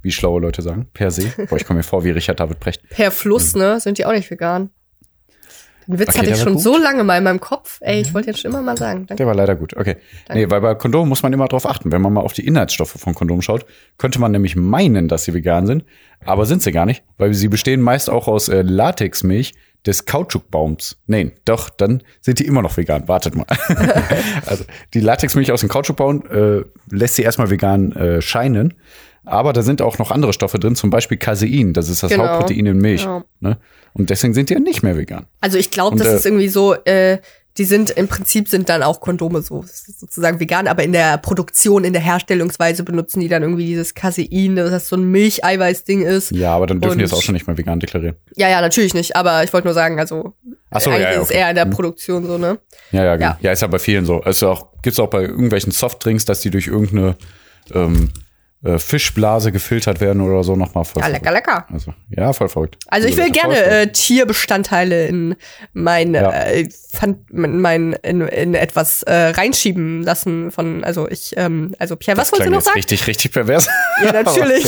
[0.02, 0.88] Wie schlaue Leute sagen.
[0.94, 1.32] Per se.
[1.50, 2.82] Boah, ich komme mir vor wie Richard David Brecht.
[2.90, 4.72] Per Fluss, ne, sind die auch nicht vegan.
[5.88, 6.64] Den Witz Okay, hatte ich schon gut.
[6.64, 7.78] so lange mal in meinem Kopf.
[7.80, 9.06] Ey, ich wollte jetzt schon immer mal sagen.
[9.08, 9.16] Danke.
[9.16, 9.78] Der war leider gut.
[9.78, 9.96] Okay.
[10.34, 11.94] Nee, weil bei Kondomen muss man immer drauf achten.
[11.94, 13.66] Wenn man mal auf die Inhaltsstoffe von Kondomen schaut,
[13.98, 15.86] könnte man nämlich meinen, dass sie vegan sind,
[16.26, 19.54] aber sind sie gar nicht, weil sie bestehen meist auch aus äh, Latexmilch
[19.86, 20.98] des Kautschukbaums.
[21.08, 23.08] Nein, doch, dann sind die immer noch vegan.
[23.08, 23.46] Wartet mal.
[24.46, 28.74] also die Latexmilch aus dem Kautschukbaum äh, lässt sie erstmal vegan äh, scheinen.
[29.26, 32.28] Aber da sind auch noch andere Stoffe drin, zum Beispiel Casein, das ist das Genau.
[32.28, 33.04] Hauptprotein in Milch.
[33.06, 33.24] Ja.
[33.40, 33.58] Ne?
[33.94, 35.26] Und deswegen sind die ja nicht mehr vegan.
[35.42, 37.18] Also ich glaube, das äh, ist irgendwie so, äh,
[37.58, 41.86] die sind im Prinzip sind dann auch Kondome so sozusagen vegan, aber in der Produktion,
[41.86, 46.32] in der Herstellungsweise benutzen die dann irgendwie dieses Casein, dass das so ein Milcheiweiß-Ding ist.
[46.32, 48.18] Ja, aber dann dürfen die Und- das auch schon nicht mehr vegan deklarieren.
[48.36, 50.34] Ja, ja, natürlich nicht, aber ich wollte nur sagen, also
[50.70, 51.38] Ach so, eigentlich ja, ja, ist okay.
[51.38, 52.60] eher in der Produktion so, ne?
[52.92, 53.30] Ja, ja, genau.
[53.30, 53.38] Ja.
[53.42, 54.20] Ja, ist ja bei vielen so.
[54.20, 57.16] Also auch, gibt's auch bei irgendwelchen Softdrinks, dass die durch irgendeine
[57.74, 58.10] ähm,
[58.66, 61.02] äh, Fischblase gefiltert werden oder so nochmal voll.
[61.02, 61.66] Ja, lecker, lecker.
[61.72, 62.78] Also, ja, voll verrückt.
[62.88, 65.36] Also ich will Leute, gerne äh, Tierbestandteile in
[65.74, 66.32] mein, Ja.
[66.32, 71.96] äh, fan- in mein in, in etwas äh, reinschieben lassen von also ich ähm, also
[71.96, 72.76] Pierre, was wolltest du noch sagen?
[72.76, 73.68] richtig, richtig pervers.
[74.04, 74.66] Ja, natürlich.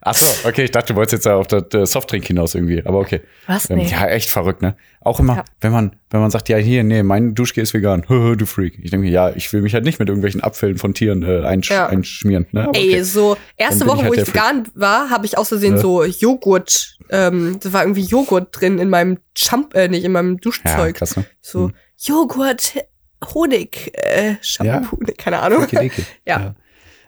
[0.00, 2.84] Ach so, okay, ich dachte, du wolltest jetzt ja auf das äh, Softdrink hinaus irgendwie,
[2.86, 3.20] aber okay.
[3.46, 3.68] Was?
[3.70, 3.88] Ähm, Nee.
[3.90, 4.76] ja, echt verrückt, ne?
[5.00, 5.44] Auch immer, Ja.
[5.60, 8.78] wenn man, wenn man sagt, ja, hier, nee, mein Duschgel ist vegan, du Freak.
[8.82, 11.44] Ich denke, mir, ja, ich will mich halt nicht mit irgendwelchen Abfällen von Tieren äh,
[11.44, 11.86] einsch Ja.
[11.86, 12.46] einschmieren.
[12.52, 12.68] Ne?
[12.68, 13.02] Aber Ey, okay.
[13.02, 14.34] so erste Woche, ich halt wo ich der Freak.
[14.36, 15.80] vegan war, habe ich aus Versehen Ja.
[15.80, 20.34] so Joghurt, ähm, da war irgendwie Joghurt drin in meinem Champ, äh, nicht in meinem
[20.34, 20.94] ja, Duschzeug.
[20.96, 21.24] krass, ne?
[21.40, 22.74] so Joghurt,
[23.34, 25.64] Honig, äh, Shampoo, ne, keine Ahnung.
[25.64, 26.04] Okidoki.
[26.26, 26.54] Ja.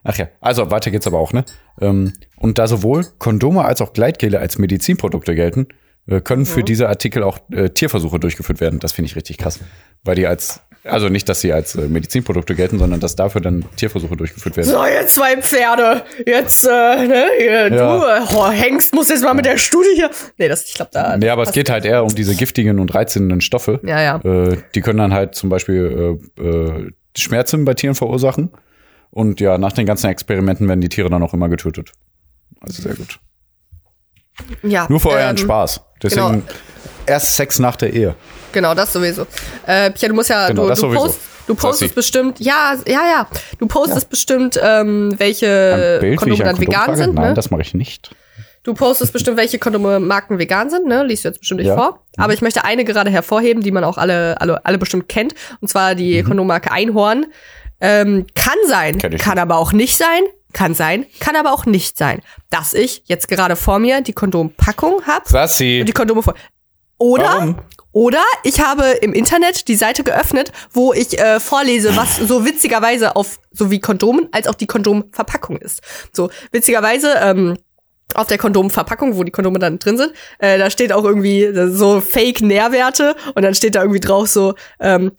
[0.04, 1.44] Ach ja, also weiter geht's aber auch, ne?
[1.80, 5.68] Ähm, und da sowohl Kondome als auch Gleitgele als Medizinprodukte gelten,
[6.06, 8.78] äh, können für diese Artikel auch äh, Tierversuche durchgeführt werden.
[8.80, 9.60] Das finde ich richtig krass.
[10.04, 13.64] Weil die als, Also nicht, dass sie als äh, Medizinprodukte gelten, sondern dass dafür dann
[13.76, 14.68] Tierversuche durchgeführt werden.
[14.70, 16.02] So, jetzt zwei Pferde.
[16.24, 17.68] Jetzt, äh, ne, Ja.
[17.68, 20.10] du, äh, oh, Hengst muss jetzt mal mit der Studie hier.
[20.38, 21.16] Nee, das, ich glaube, da.
[21.18, 23.80] Nee, aber es geht halt eher um diese giftigen und reizenden Stoffe.
[23.84, 24.16] Ja, ja.
[24.24, 28.50] Äh, die können dann halt zum Beispiel äh, äh, Schmerzen bei Tieren verursachen.
[29.10, 31.92] Und ja, nach den ganzen Experimenten werden die Tiere dann auch immer getötet.
[32.60, 33.18] Also sehr gut.
[34.62, 35.80] ja, Nur für euren ähm, Spaß.
[36.02, 36.42] Deswegen genau.
[37.06, 38.14] erst Sex nach der Ehe.
[38.52, 39.26] Genau, das sowieso.
[39.66, 41.94] Äh, Pierre, du musst ja, Genau, du, du, post, du postest Sassi.
[41.94, 43.28] bestimmt, ja, ja, ja,
[43.58, 46.96] du postest bestimmt, ähm, welche Bild, Kondome dann vegan trage?
[46.96, 47.34] sind, Nein, ne?
[47.34, 48.14] das mache ich nicht.
[48.64, 51.02] Du postest bestimmt, welche Kondome-Marken vegan sind, ne?
[51.04, 51.74] Liest du jetzt bestimmt nicht Ja.
[51.74, 51.78] Mhm.
[51.78, 52.04] vor.
[52.16, 55.34] Aber ich möchte eine gerade hervorheben, die man auch alle, alle, alle bestimmt kennt.
[55.60, 57.26] Und zwar die Kondommarke Einhorn.
[57.80, 60.22] Ähm, kann sein, ich kann aber auch nicht sein.
[60.54, 65.04] Kann sein, kann aber auch nicht sein, dass ich jetzt gerade vor mir die Kondompackung
[65.06, 65.80] habe Sassi.
[65.80, 66.34] und die Kondome vor.
[66.96, 67.58] Oder Warum?
[67.92, 73.16] oder ich habe im Internet die Seite geöffnet, wo ich äh, vorlese, was so witzigerweise
[73.16, 75.80] auf sowie Kondomen als auch die Kondomverpackung ist.
[76.12, 77.56] So witzigerweise ähm,
[78.14, 82.00] auf der Kondomverpackung, wo die Kondome dann drin sind, äh, da steht auch irgendwie so
[82.00, 85.12] Fake-Nährwerte und dann steht da irgendwie drauf so ähm,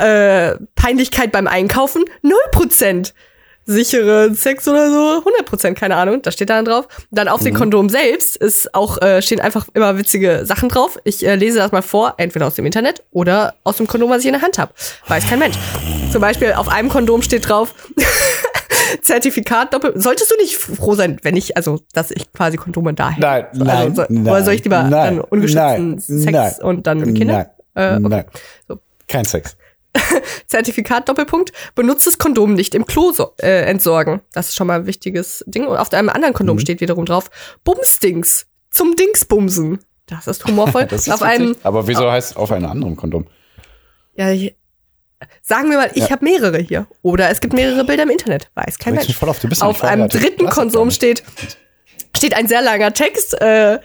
[0.00, 3.12] äh, Peinlichkeit beim Einkaufen 0%.
[3.66, 6.86] Sichere Sex oder so, 100%, keine Ahnung, da steht da dann drauf.
[7.10, 10.98] Dann auf den Kondom selbst ist auch, äh, stehen einfach immer witzige Sachen drauf.
[11.04, 14.20] Ich äh, lese das mal vor, entweder aus dem Internet oder aus dem Kondom, was
[14.20, 14.74] ich in der Hand habe.
[15.08, 15.56] Weiß kein Mensch.
[16.12, 17.74] Zum Beispiel auf einem Kondom steht drauf,
[19.02, 19.92] Zertifikat doppel.
[19.96, 23.20] Solltest du nicht froh sein, wenn ich, also, dass ich quasi Kondome da hätte?
[23.22, 26.52] Nein, also, nein, soll, nein, Oder soll ich lieber nein, dann ungeschützten nein, Sex nein,
[26.62, 27.50] und dann Kinder?
[27.74, 28.08] Nein, Äh, okay.
[28.08, 28.24] nein.
[28.68, 28.78] So.
[29.08, 29.56] Kein Sex.
[30.46, 34.20] Zertifikat Doppelpunkt, benutztes Kondom nicht im Klo so, äh, entsorgen.
[34.32, 35.66] Das ist schon mal ein wichtiges Ding.
[35.66, 36.60] Und auf einem anderen Kondom Mhm.
[36.60, 37.30] steht wiederum drauf,
[37.64, 39.78] Bumsdings zum Dingsbumsen.
[40.06, 40.86] Das ist humorvoll.
[40.90, 41.34] Das ist auf witzig.
[41.34, 43.26] einem, Aber wieso heißt auf einem anderen Kondom?
[44.16, 44.54] ja, ich,
[45.42, 46.86] sagen wir mal, ich habe mehrere hier.
[47.02, 48.50] Oder es gibt mehrere Bilder im Internet.
[48.54, 49.14] Weiß kein Mensch.
[49.16, 51.22] voll auf, du bist Auf einem dritten doch steht,
[52.16, 53.34] steht ein sehr langer Text.
[53.40, 53.78] Äh,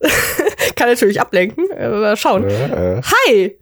[0.76, 1.70] kann natürlich ablenken.
[1.70, 2.48] Äh, mal schauen.
[2.48, 3.02] Äh, äh.
[3.02, 3.58] Hi!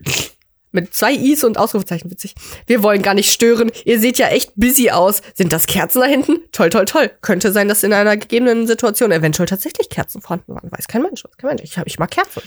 [0.72, 2.34] Mit zwei I's und Ausrufezeichen, witzig.
[2.66, 3.70] Wir wollen gar nicht stören.
[3.84, 5.20] Ihr seht ja echt busy aus.
[5.34, 6.38] Sind das Kerzen da hinten?
[6.50, 7.10] Toll, toll, toll.
[7.20, 10.72] Könnte sein, dass in einer gegebenen Situation eventuell tatsächlich Kerzen vorhanden waren.
[10.72, 11.24] Weiß kein Mensch.
[11.24, 11.62] Weiß kein Mensch.
[11.62, 12.42] Ich, hab, ich mag Kerzen.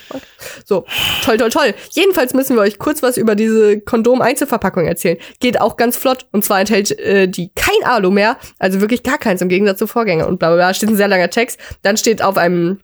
[0.65, 0.86] So,
[1.23, 1.73] toll, toll, toll.
[1.91, 5.17] Jedenfalls müssen wir euch kurz was über diese Kondom-Einzelverpackung erzählen.
[5.39, 6.26] Geht auch ganz flott.
[6.32, 8.38] Und zwar enthält äh, die kein Alu mehr.
[8.57, 10.28] Also wirklich gar keins im Gegensatz zu Vorgänger.
[10.28, 10.73] Und bla bla bla.
[10.73, 11.59] Steht ein sehr langer Text.
[11.84, 12.80] Dann steht auf einem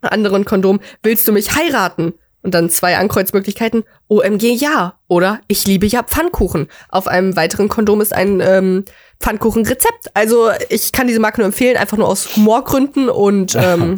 [0.00, 2.14] anderen Kondom, willst du mich heiraten?
[2.46, 6.68] Und dann zwei Ankreuzmöglichkeiten, OMG ja oder ich liebe ja Pfannkuchen.
[6.88, 8.84] Auf einem weiteren Kondom ist ein ähm,
[9.18, 10.14] Pfannkuchenrezept.
[10.14, 13.96] Also ich kann diese Marke nur empfehlen, einfach nur aus Humorgründen und ähm,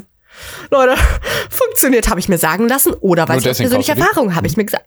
[0.70, 0.94] Leute,
[1.51, 2.94] funktioniert, habe ich mir sagen lassen.
[2.94, 3.99] Oder weil ich aus deswegen persönlicher?
[3.99, 4.86] Erfahrung habe ich mir gesagt.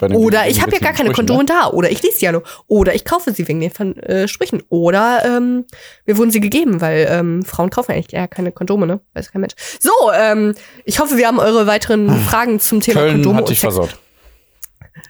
[0.00, 1.46] Oder ich habe ja gar keine Sprüchen, Kondome ne?
[1.46, 1.70] da.
[1.70, 2.42] Oder ich lese sie ja nur.
[2.66, 4.62] Oder ich kaufe sie wegen den Ver- äh, Sprüchen.
[4.68, 5.64] Oder ähm,
[6.04, 9.00] mir wurden sie gegeben, weil ähm, Frauen kaufen eigentlich eher keine Kondome, ne?
[9.14, 9.54] Weiß kein Mensch.
[9.80, 13.60] So, ähm, ich hoffe, wir haben eure weiteren Fragen zum Thema Köln Kondome hat dich
[13.60, 13.98] versaut.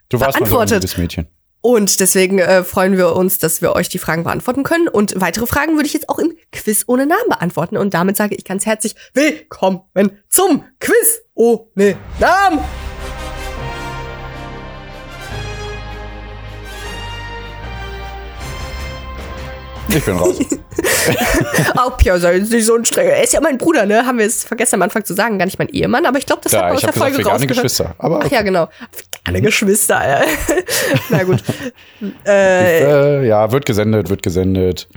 [0.09, 0.99] Du warst mal so Beantwortet.
[0.99, 1.27] Mädchen.
[1.61, 4.87] Und deswegen äh, freuen wir uns, dass wir euch die Fragen beantworten können.
[4.87, 7.79] Und weitere Fragen würde ich jetzt auch im Quiz ohne Namen beantworten.
[7.79, 9.81] Und damit sage ich ganz herzlich willkommen
[10.29, 12.59] zum Quiz ohne Namen.
[19.89, 20.39] Ich bin raus.
[21.77, 23.11] Oh, Pia, sei jetzt nicht so ein strenger.
[23.11, 24.07] Er ist ja mein Bruder, ne?
[24.07, 25.39] Haben wir es vergessen am Anfang zu sagen.
[25.39, 27.05] Gar nicht mein Ehemann, aber ich glaube, das hat ja, man aus ich der gesagt,
[27.05, 27.57] Folge vegane rausgehört.
[27.57, 27.95] Geschwister.
[27.99, 28.69] Aber Ach ja, genau.
[29.25, 30.21] Alle Geschwister.
[30.23, 30.27] Äh.
[31.11, 31.43] Na gut.
[32.27, 34.89] äh, ja, wird gesendet, wird gesendet.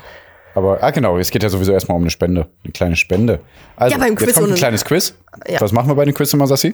[0.55, 2.47] Aber, ah genau, es geht ja sowieso erstmal um eine Spende.
[2.63, 3.41] Eine kleine Spende.
[3.75, 5.13] Also, Ja, beim Quiz jetzt kommt ein kleines Quiz.
[5.47, 5.61] Ja.
[5.61, 6.73] Was machen wir bei den Quiz immer, Sassi?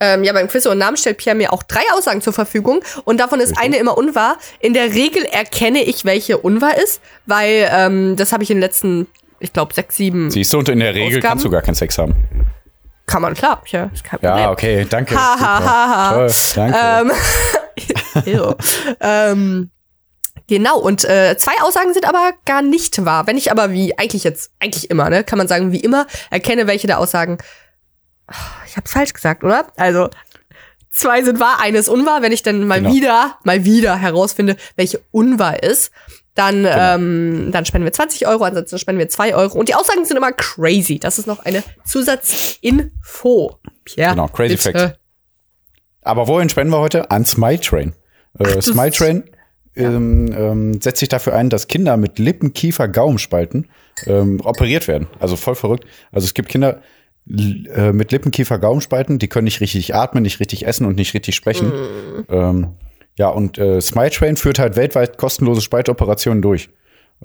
[0.00, 3.20] Ähm, ja, beim Quiz und Namen stellt Pierre mir auch drei Aussagen zur Verfügung und
[3.20, 4.38] davon ist eine immer unwahr.
[4.58, 8.62] In der Regel erkenne ich, welche unwahr ist, weil ähm, das habe ich in den
[8.62, 9.06] letzten,
[9.40, 10.30] ich glaube, sechs, sieben.
[10.30, 11.22] Siehst du, und in der Regel Ausgaben?
[11.22, 12.14] kannst du gar keinen Sex haben.
[13.10, 13.62] Kann man, klar.
[13.66, 14.38] Ja, ist kein Problem.
[14.38, 15.16] Ja, okay, danke.
[15.16, 16.14] Ha, ha, ha, ha.
[16.14, 17.12] Toll, danke.
[18.24, 18.54] Ähm,
[19.00, 19.70] ähm,
[20.46, 23.26] genau, und äh, zwei Aussagen sind aber gar nicht wahr.
[23.26, 26.66] Wenn ich aber wie, eigentlich jetzt, eigentlich immer, ne, kann man sagen, wie immer, erkenne,
[26.66, 27.38] welche der Aussagen.
[28.66, 29.66] Ich hab's falsch gesagt, oder?
[29.76, 30.08] Also,
[30.90, 32.22] zwei sind wahr, eine ist unwahr.
[32.22, 32.94] Wenn ich dann mal Genau.
[32.94, 35.90] wieder, mal wieder herausfinde, welche unwahr ist,
[36.34, 39.58] dann, ähm, dann spenden wir 20 Euro, ansonsten spenden wir 2 Euro.
[39.58, 40.98] Und die Aussagen sind immer crazy.
[41.00, 43.58] Das ist noch eine Zusatzinfo.
[43.84, 44.78] Pierre, Genau, crazy bitte.
[44.78, 44.98] fact.
[46.02, 47.10] Aber wohin spenden wir heute?
[47.10, 47.94] An Smile Train.
[48.38, 49.24] Äh, Smile Train
[49.76, 53.68] ähm, ähm, setzt sich dafür ein, dass Kinder mit Lippen, Kiefer, Gaumenspalten
[54.06, 55.08] ähm, operiert werden.
[55.18, 55.84] Also voll verrückt.
[56.12, 56.80] Also es gibt Kinder
[57.28, 61.14] äh, mit Lippen, Kiefer, Gaumenspalten, die können nicht richtig atmen, nicht richtig essen und nicht
[61.14, 61.68] richtig sprechen.
[61.68, 62.24] Mm.
[62.32, 62.68] Ähm,
[63.16, 66.70] Ja, und äh, Smile Train führt halt weltweit kostenlose Spaltoperationen durch.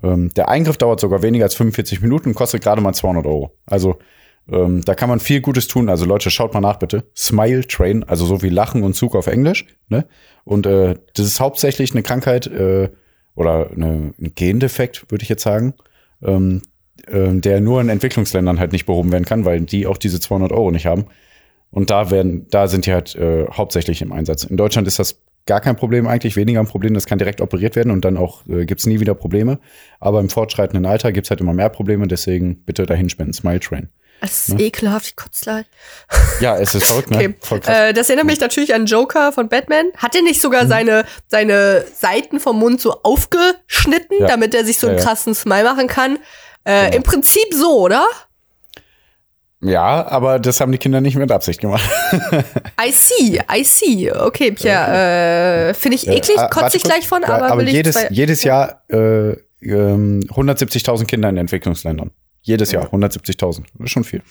[0.04, 3.56] Ähm, der Eingriff dauert sogar weniger als 45 Minuten und kostet gerade mal 200 Euro.
[3.66, 3.98] Also
[4.52, 5.90] ähm, da kann man viel Gutes tun.
[5.90, 7.06] Also Leute, schaut mal nach bitte.
[7.16, 9.66] Smile Train, also so wie Lachen und Zug auf Englisch.
[9.88, 10.06] Ne?
[10.44, 12.90] Und äh, das ist hauptsächlich eine Krankheit äh,
[13.36, 15.74] oder eine, ein Gendefekt, würde ich jetzt sagen,
[16.22, 16.75] ähm, äh,
[17.08, 20.72] der nur in Entwicklungsländern halt nicht behoben werden kann, weil die auch diese 200 Euro
[20.72, 21.06] nicht haben.
[21.72, 24.44] Und da werden, da sind die halt äh, hauptsächlich im Einsatz.
[24.46, 27.76] In Deutschland ist das gar kein Problem eigentlich, weniger ein Problem, das kann direkt operiert
[27.76, 29.60] werden und dann auch äh, gibt's nie wieder Probleme.
[30.00, 33.90] Aber im fortschreitenden Alter gibt's halt immer mehr Probleme, deswegen bitte dahin spenden, Smile Train.
[34.22, 35.66] Das ist ekelhaft, ich kotze leid.
[36.40, 37.18] Ja, es ist verrückt, ne?
[37.18, 37.36] Okay.
[37.42, 37.78] Voll krass.
[37.90, 39.88] Äh, das erinnert mich natürlich an Joker von Batman.
[39.98, 40.70] Hat er nicht sogar Mhm.
[40.70, 44.28] seine, seine Seiten vom Mund so aufgeschnitten, Ja.
[44.28, 45.08] damit er sich so einen Ja, ja.
[45.10, 46.18] krassen Smile machen kann?
[46.66, 46.98] Äh, Genau.
[46.98, 48.06] Im Prinzip so, oder?
[49.62, 51.84] ja, aber das haben die Kinder nicht mit Absicht gemacht.
[52.80, 54.12] I see, I see.
[54.12, 57.68] Okay, Pia, äh, finde ich eklig, Äh, kotze ich gleich von, Ja, aber, aber will
[57.70, 62.12] ich jedes, jedes Jahr äh, ähm, 170.000 Kinder in Entwicklungsländern.
[62.42, 63.64] Jedes Jahr 170.000.
[63.74, 64.22] Das ist schon viel.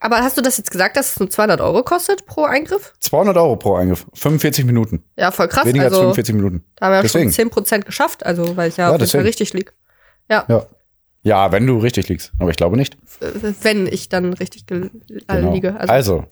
[0.00, 2.94] Aber hast du das jetzt gesagt, dass es nur 200 Euro kostet pro Eingriff?
[3.00, 4.06] 200 Euro pro Eingriff.
[4.14, 5.04] 45 Minuten.
[5.16, 5.66] Ja, voll krass.
[5.66, 6.64] Weniger als also, 45 Minuten.
[6.76, 7.32] da haben wir ja Deswegen.
[7.32, 9.26] schon 10% geschafft, also weil ich ja, Ja, auf jeden Fall deswegen.
[9.26, 9.72] richtig lieg.
[10.30, 10.66] Ja, Ja.
[11.22, 12.32] Ja, wenn du richtig liegst.
[12.38, 12.96] Aber ich glaube nicht.
[13.62, 14.88] wenn ich dann richtig äh,
[15.26, 15.52] Genau.
[15.52, 15.74] liege.
[15.78, 16.24] Also, Also.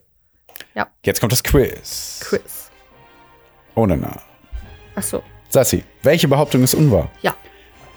[0.74, 0.88] Ja.
[1.04, 2.20] Jetzt kommt das Quiz.
[2.22, 2.70] Quiz.
[3.74, 4.20] Ohne Na.
[4.94, 5.22] Ach so.
[5.50, 7.10] Sassi, welche Behauptung ist unwahr?
[7.22, 7.36] Ja.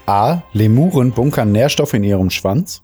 [0.05, 0.41] A.
[0.53, 2.81] Lemuren bunkern Nährstoffe in ihrem Schwanz.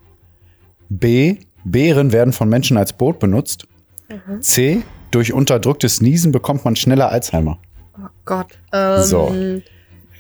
[0.89, 1.38] B.
[1.64, 3.68] Bären werden von Menschen als Boot benutzt.
[4.08, 4.41] Mhm.
[4.41, 4.84] C.
[5.12, 7.60] Durch unterdrücktes Niesen bekommt man schneller Alzheimer.
[7.97, 8.47] Oh Gott.
[8.72, 9.34] Ähm, So.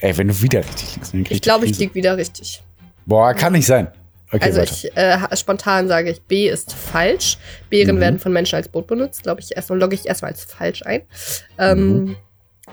[0.01, 1.83] Ey, wenn du wieder richtig liegst, dann krieg Ich glaube, ich Krise.
[1.83, 2.63] lieg wieder richtig.
[3.05, 3.87] Boah, kann nicht sein.
[4.31, 4.71] Okay, also weiter.
[4.73, 7.37] ich äh, spontan sage ich, B ist falsch.
[7.69, 7.99] Bären Mhm.
[8.01, 9.23] werden von Menschen als Boot benutzt.
[9.23, 11.03] Glaube ich, erstmal logge ich erstmal als falsch ein.
[11.59, 12.15] Ähm, Mhm.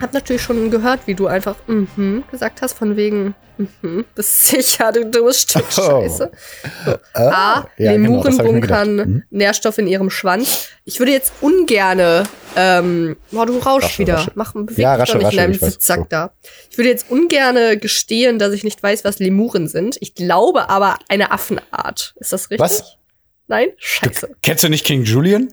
[0.02, 4.90] Hab natürlich schon gehört, wie du einfach mhm gesagt hast, von wegen, mhm, bist sicher,
[4.90, 6.02] du dummes Stück Oh.
[6.02, 6.30] Scheiße.
[6.84, 6.98] So.
[7.14, 8.46] A, ja, genau, Lemuren gedacht.
[8.46, 9.22] bunkern Mhm.
[9.30, 10.70] Nährstoffe in ihrem Schwanz.
[10.84, 12.24] Ich würde jetzt ungerne,
[12.56, 14.14] ähm, boah, du rauschst Rasche, wieder.
[14.14, 14.32] rasche.
[14.34, 15.70] Mach, beweg Ja, dich rasche, doch nicht rasche, in deinem.
[15.70, 16.06] Sitzsack So.
[16.08, 16.32] da.
[16.68, 19.98] Ich würde jetzt ungerne gestehen, dass ich nicht weiß, was Lemuren sind.
[20.00, 22.14] Ich glaube aber eine Affenart.
[22.18, 22.58] Ist das richtig?
[22.58, 22.96] Was?
[23.46, 23.68] Nein?
[23.76, 24.30] Scheiße.
[24.42, 25.52] Kennst du nicht King Julian?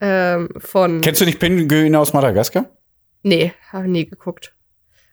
[0.00, 1.02] Ähm, von.
[1.02, 2.70] Kennst du nicht Pinguine aus Madagaskar?
[3.26, 4.54] Nee, habe nie geguckt.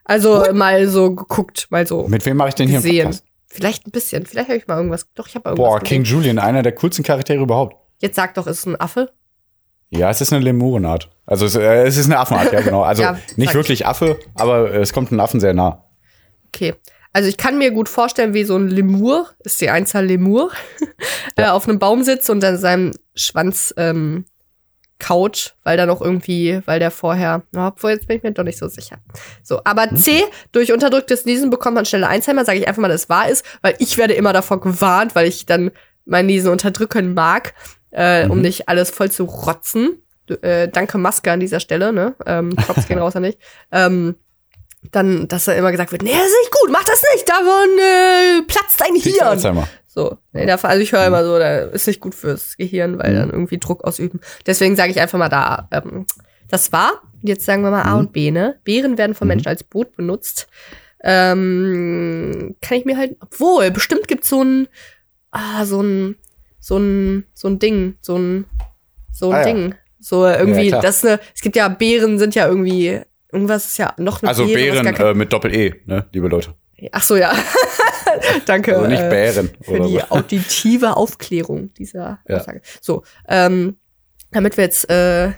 [0.05, 3.05] Also mal so geguckt, mal so Mit wem mache ich denn hier einen gesehen.
[3.05, 3.26] Podcast?
[3.47, 4.26] Vielleicht ein bisschen.
[4.26, 5.07] Vielleicht habe ich mal irgendwas.
[5.14, 5.70] Doch, ich habe irgendwas.
[5.70, 6.03] Boah, gesehen.
[6.03, 7.76] King Julian, einer der coolsten Charaktere überhaupt.
[7.99, 9.11] Jetzt sag doch, ist es ein Affe?
[9.89, 11.09] Ja, es ist eine Lemurenart.
[11.26, 12.82] Also es, äh, es ist eine Affenart, ja genau.
[12.82, 15.86] Also Ja, nicht wirklich Affe, aber es kommt einem Affen sehr nah.
[16.47, 16.74] Okay.
[17.14, 20.51] Also ich kann mir gut vorstellen, wie so ein Lemur, ist die Einzahl Lemur,
[21.36, 24.26] äh, auf einem Baum sitzt und dann seinem Schwanz ähm,
[25.04, 28.58] kaut, weil da noch irgendwie, weil der vorher, obwohl jetzt bin ich mir doch nicht
[28.58, 28.97] so sicher.
[29.43, 30.24] So, aber C,
[30.54, 33.45] durch unterdrücktes Niesen bekommt man schneller Alzheimer, sage ich einfach mal, dass es wahr ist,
[33.62, 35.72] weil ich werde immer davor gewarnt, weil ich dann
[36.06, 37.54] mein Niesen unterdrücken mag,
[37.91, 40.01] äh, um nicht alles voll zu rotzen.
[40.41, 42.16] Äh, danke Maske an dieser Stelle, ne?
[42.26, 43.38] Ähm, Props gehen raus an dich.
[43.74, 44.16] Ähm,
[44.91, 47.78] dann, dass da immer gesagt wird, nee, das ist nicht gut, mach das nicht, davon
[47.78, 49.28] äh, platzt dein Hirn.
[49.28, 49.68] Alzheimer.
[49.96, 53.12] So, nee, davon, also ich höre immer so, da ist nicht gut fürs Gehirn, weil
[53.14, 53.18] Mhm.
[53.18, 54.22] dann irgendwie Druck ausüben.
[54.48, 56.08] Deswegen sage ich einfach mal da, ähm,
[56.50, 57.04] das war.
[57.22, 58.00] Jetzt sagen wir mal A Mhm.
[58.00, 58.60] und B, ne?
[58.64, 59.34] Bären werden von Mhm.
[59.34, 60.48] Menschen als Boot benutzt.
[61.04, 64.68] Ähm, kann ich mir halt, obwohl, bestimmt gibt's so ein,
[65.32, 66.16] ah, so ein,
[66.60, 68.46] so ein, so ein Ding, so ein,
[69.12, 69.54] so ein Ah, ja.
[69.54, 69.76] Ding.
[70.00, 70.82] So irgendwie, klar.
[70.82, 73.00] das ne, es gibt ja Bären sind ja irgendwie,
[73.32, 76.56] irgendwas ist ja noch eine Also Beere, gar kein- äh, mit Doppel-E, ne, liebe Leute.
[76.91, 77.34] Ach so, ja.
[78.45, 78.75] Danke.
[78.75, 80.05] Also nicht äh, Bären für oder die so.
[80.09, 82.38] auditive Aufklärung dieser Ja.
[82.38, 82.61] Aussage.
[82.81, 83.77] So, ähm,
[84.31, 85.31] damit wir jetzt äh,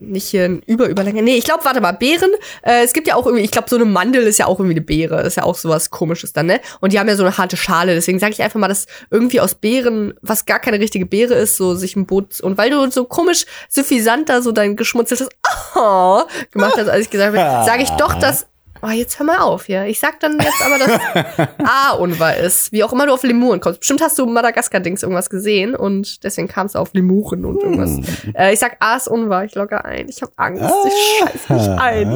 [0.00, 1.22] nicht hier ein Überüberlänge.
[1.22, 2.30] Nee, ich glaube, warte mal, Beeren,
[2.62, 4.76] äh, es gibt ja auch irgendwie, ich glaube, so eine Mandel ist ja auch irgendwie
[4.76, 6.60] eine Beere, ist ja auch sowas komisches dann, ne?
[6.80, 9.40] Und die haben ja so eine harte Schale, deswegen sage ich einfach mal, dass irgendwie
[9.40, 12.88] aus Beeren, was gar keine richtige Beere ist, so sich ein Boot und weil du
[12.90, 15.28] so komisch suffisant da so dein geschmunzeltes
[15.74, 16.22] oh,
[16.52, 18.46] gemacht hast, als ich gesagt habe, sage ich doch, dass
[18.80, 19.86] Oh, jetzt hör mal auf hier.
[19.86, 22.70] Ich sag dann jetzt aber, dass A unwahr ist.
[22.70, 23.80] Wie auch immer du auf Lemuren kommst.
[23.80, 27.90] Bestimmt hast du Madagaskar-Dings irgendwas gesehen und deswegen kamst du auf Lemuren und irgendwas.
[28.22, 28.34] Hm.
[28.36, 29.44] Äh, ich sag A ist unwahr.
[29.44, 30.08] Ich logge ein.
[30.08, 30.62] Ich hab Angst.
[30.86, 32.10] Ich scheiß mich ein.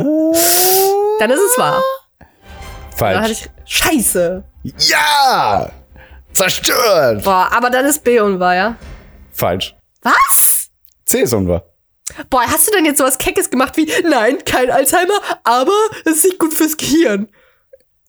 [1.18, 1.82] Dann ist es wahr.
[2.98, 3.48] Dann hatte Falsch.
[3.64, 4.44] ich Scheiße.
[4.62, 5.70] Ja!
[6.32, 7.24] Zerstört!
[7.24, 8.76] Boah, aber dann ist B unwahr, ja?
[9.32, 9.74] Falsch.
[10.02, 10.70] Was?
[11.04, 11.64] C ist unwahr.
[12.30, 15.72] Boah, hast du denn jetzt sowas Keckes gemacht wie, nein, kein Alzheimer, aber
[16.04, 17.28] es ist nicht gut fürs Gehirn?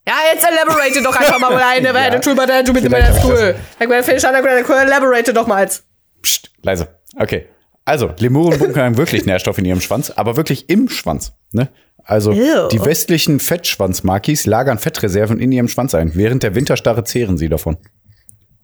[0.08, 1.84] Ja, jetzt elaborate doch einfach mal rein.
[1.84, 2.20] Ja.
[2.20, 4.76] Du mal, Fisch, cool.
[4.76, 5.84] Elaborate doch mal als.
[6.22, 6.88] Psst, leise.
[7.16, 7.48] Okay.
[7.86, 11.34] Also, Lemuren bunkern wirklich Nährstoff in ihrem Schwanz, aber wirklich im Schwanz.
[11.52, 11.70] Ne?
[12.06, 12.68] Also, Ew.
[12.70, 16.16] die westlichen Fettschwanzmakis lagern Fettreserven in ihrem Schwanz ein.
[16.16, 17.78] Während der Winterstarre zehren sie davon.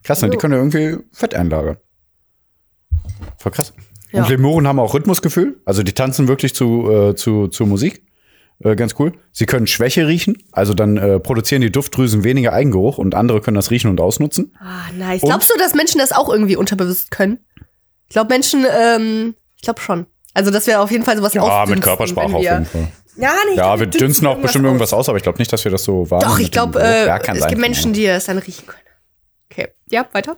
[0.04, 0.30] Krass, ne?
[0.30, 1.78] Die können ja irgendwie Fett einlagern.
[3.38, 3.74] Voll krass.
[4.12, 4.24] Ja.
[4.24, 5.60] Und Lemuren haben auch Rhythmusgefühl.
[5.66, 8.04] Also, die tanzen wirklich zu, äh, zu, zu Musik.
[8.64, 9.14] Äh, ganz cool.
[9.32, 10.38] Sie können Schwäche riechen.
[10.52, 14.56] Also, dann äh, produzieren die Duftdrüsen weniger Eigengeruch und andere können das riechen und ausnutzen.
[14.60, 15.22] Ah, nice.
[15.24, 17.40] Und- Glaubst du, dass Menschen das auch irgendwie unterbewusst können?
[18.08, 20.08] Ich glaube, Menschen, ähm, ich glaube schon.
[20.34, 22.88] Also, dass wir auf jeden Fall sowas Ja, ausdünsten, mit Körpersprache auf jeden Fall.
[23.18, 25.64] Ja, nee, Ja, glaub, wir dünsten auch bestimmt irgendwas aus, aber ich glaube nicht, dass
[25.66, 26.32] wir das so wahrnehmen.
[26.32, 27.50] Doch, ich glaube, äh, Ja, es sein.
[27.50, 28.82] gibt Menschen, die es dann riechen können.
[29.52, 29.68] Okay.
[29.90, 30.38] Ja, weiter.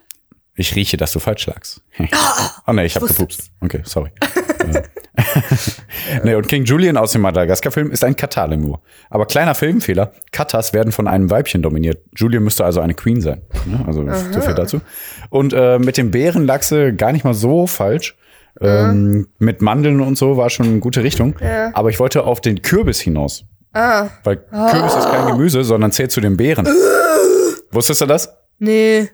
[0.56, 1.82] Ich rieche, dass du falsch lagst.
[2.68, 3.52] oh nee, ich habe gepupst.
[3.62, 4.12] Okay, sorry.
[4.74, 4.82] Ja.
[6.24, 8.82] nee, und King Julian aus dem Madagaskar-Film ist ein Katar-Lemur.
[9.10, 12.04] Aber kleiner Filmfehler, Katas werden von einem Weibchen dominiert.
[12.16, 13.42] Julian müsste also eine Queen sein.
[13.66, 13.84] Ne?
[13.86, 14.82] Also so viel dazu.
[15.30, 18.18] Und äh, mit dem Bärenlachse gar nicht mal so falsch.
[18.60, 21.36] Ähm, mit Mandeln und so war schon eine gute Richtung.
[21.74, 23.46] Aber ich wollte auf den Kürbis hinaus.
[23.74, 24.10] Ah.
[24.24, 26.68] Weil Kürbis ist kein Gemüse, sondern zählt zu den Beeren.
[27.72, 28.34] Wusstest du das?
[28.60, 29.10] Nee.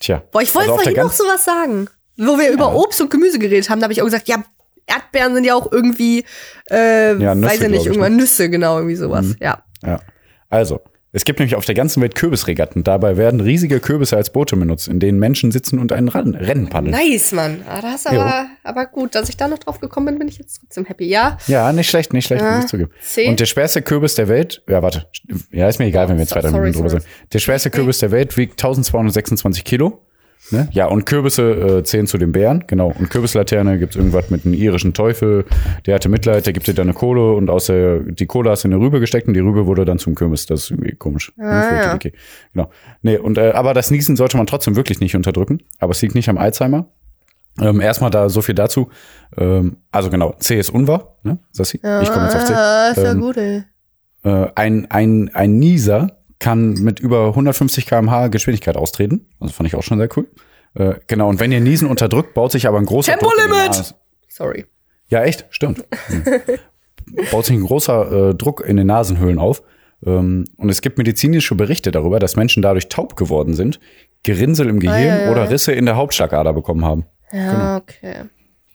[0.00, 0.22] Tja.
[0.32, 1.88] Boah, ich wollte also vorhin noch sowas sagen.
[2.16, 4.42] Wo wir über Obst und Gemüse geredet haben, da habe ich auch gesagt, ja,
[4.86, 6.24] Erdbeeren sind ja auch irgendwie,
[6.70, 8.22] äh, Ja, Nüsse, weiß ich nicht, ich, irgendwann ne?
[8.22, 9.36] Nüsse, genau, irgendwie sowas.
[9.40, 9.62] Ja.
[9.82, 10.00] Ja.
[10.48, 10.80] Also,
[11.12, 12.84] es gibt nämlich auf der ganzen Welt Kürbisregatten.
[12.84, 16.68] Dabei werden riesige Kürbisse als Boote benutzt, in denen Menschen sitzen und ein Ran- Rennen
[16.68, 16.92] paddeln.
[16.94, 17.62] Nice, Mann.
[17.68, 20.38] Ah, das ist aber, aber gut, dass ich da noch drauf gekommen bin, bin ich
[20.38, 21.06] jetzt trotzdem happy.
[21.08, 22.90] Ja, Ja, nicht schlecht, nicht schlecht, muss ich zugeben.
[23.02, 23.30] zehn.
[23.30, 25.06] Und der schwerste Kürbis der Welt, ja, warte.
[25.50, 27.04] Ja, ist mir egal, wenn wir jetzt weiter drüber sind.
[27.32, 30.00] Der schwerste Kürbis der Welt wiegt 1226 Kilo.
[30.50, 30.68] Ne?
[30.72, 32.92] Ja, und Kürbisse äh, zählen zu den Bären, genau.
[32.98, 35.44] Und Kürbislaterne gibt's irgendwas mit einem irischen Teufel,
[35.86, 38.64] der hatte Mitleid, der gibt dir dann eine Kohle und aus der, die Kohle hast
[38.64, 40.46] du in eine Rübe gesteckt und die Rübe wurde dann zum Kürbis.
[40.46, 41.32] Das ist irgendwie komisch.
[41.38, 41.94] Ah, ja.
[41.94, 42.12] okay.
[42.52, 42.70] Genau.
[43.02, 45.62] Nee, und äh, aber das Niesen sollte man trotzdem wirklich nicht unterdrücken.
[45.78, 46.88] Aber es liegt nicht am Alzheimer.
[47.60, 48.90] Ähm, erstmal da so viel dazu.
[49.36, 51.38] Ähm, also genau, C ist unwahr, ne?
[51.52, 51.76] Sassi?
[51.76, 52.54] Ich komme jetzt auf C.
[52.54, 53.64] Ah, ist ja Ähm, gut, ey.
[54.24, 59.26] Äh, ein, ein, ein Nieser kann mit über 150 km/h Geschwindigkeit austreten.
[59.38, 60.26] Das fand ich auch schon sehr cool.
[60.74, 63.52] Äh, genau, und wenn ihr Niesen unterdrückt, baut sich aber ein großer Druck in die
[63.52, 63.94] Tempolimit!
[64.28, 64.66] Sorry.
[65.08, 65.84] Ja, echt, stimmt.
[66.06, 66.24] Hm.
[67.30, 69.62] baut sich ein großer äh, Druck in den Nasenhöhlen auf.
[70.06, 73.80] Ähm, und es gibt medizinische Berichte darüber, dass Menschen dadurch taub geworden sind,
[74.22, 75.30] Gerinnsel im Gehirn Ah, ja, ja.
[75.30, 77.04] oder Risse in der Hauptschlagader bekommen haben.
[77.32, 77.76] Ja, Genau.
[77.76, 78.14] okay.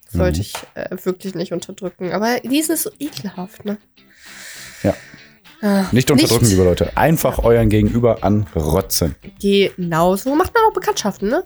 [0.09, 0.41] Sollte Mhm.
[0.41, 2.11] ich äh, wirklich nicht unterdrücken.
[2.11, 3.77] Aber diesen ist so ekelhaft, ne?
[4.83, 4.93] Ja.
[5.61, 6.95] Ah, Nicht unterdrücken, liebe Leute.
[6.95, 9.15] Einfach euren Gegenüber anrotzen.
[9.41, 11.43] Genau, so macht man auch Bekanntschaften, ne?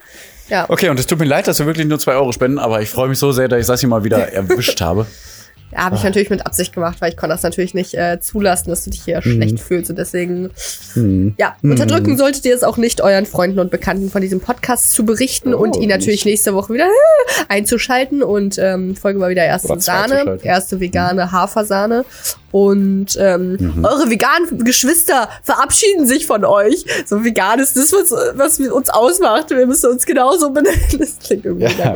[0.50, 0.66] Ja.
[0.70, 2.90] Okay, und es tut mir leid, dass wir wirklich nur zwei Euro spenden, aber ich
[2.90, 5.06] freue mich so sehr, dass ich Sassi mal wieder erwischt habe.
[5.76, 8.84] Habe ich natürlich mit Absicht gemacht, weil ich konnte das natürlich nicht äh, zulassen, dass
[8.86, 9.34] du dich hier Mhm.
[9.36, 9.90] schlecht fühlst.
[9.90, 10.50] Und deswegen,
[11.38, 15.06] ja, unterdrücken solltet ihr es auch nicht, euren Freunden und Bekannten von diesem Podcast zu
[15.06, 16.34] berichten und Oh, ihn natürlich nicht.
[16.34, 18.24] nächste Woche wieder äh, einzuschalten.
[18.24, 22.06] Und ähm, Folge mal wieder erste Sahne, erste vegane Hafersahne.
[22.52, 23.86] Und ähm, Mhm.
[23.86, 26.84] eure veganen Geschwister verabschieden sich von euch.
[27.06, 29.50] So vegan ist das, was, was uns ausmacht.
[29.52, 30.80] Wir müssen uns genauso benennen.
[31.00, 31.96] Das klingt irgendwie Ja.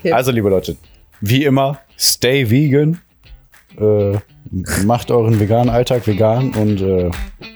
[0.00, 0.12] Okay.
[0.12, 0.76] Also, liebe Leute,
[1.20, 3.00] wie immer, stay vegan.
[3.78, 4.18] Äh,
[4.84, 7.10] macht euren veganen Alltag vegan und äh,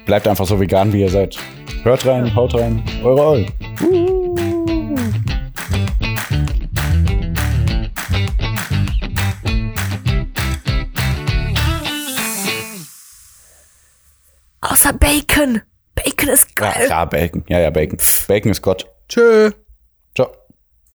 [0.07, 1.37] bleibt einfach so vegan, wie ihr seid.
[1.83, 4.57] Hört rein, haut rein, eure Eulen.
[14.61, 15.63] Außer Bacon.
[15.95, 16.87] Bacon ist Ja, geil.
[16.89, 17.45] ja, Bacon.
[17.49, 17.99] Ja, ja, Bacon.
[18.29, 18.87] Bacon ist Gott.
[19.09, 19.51] Tschö.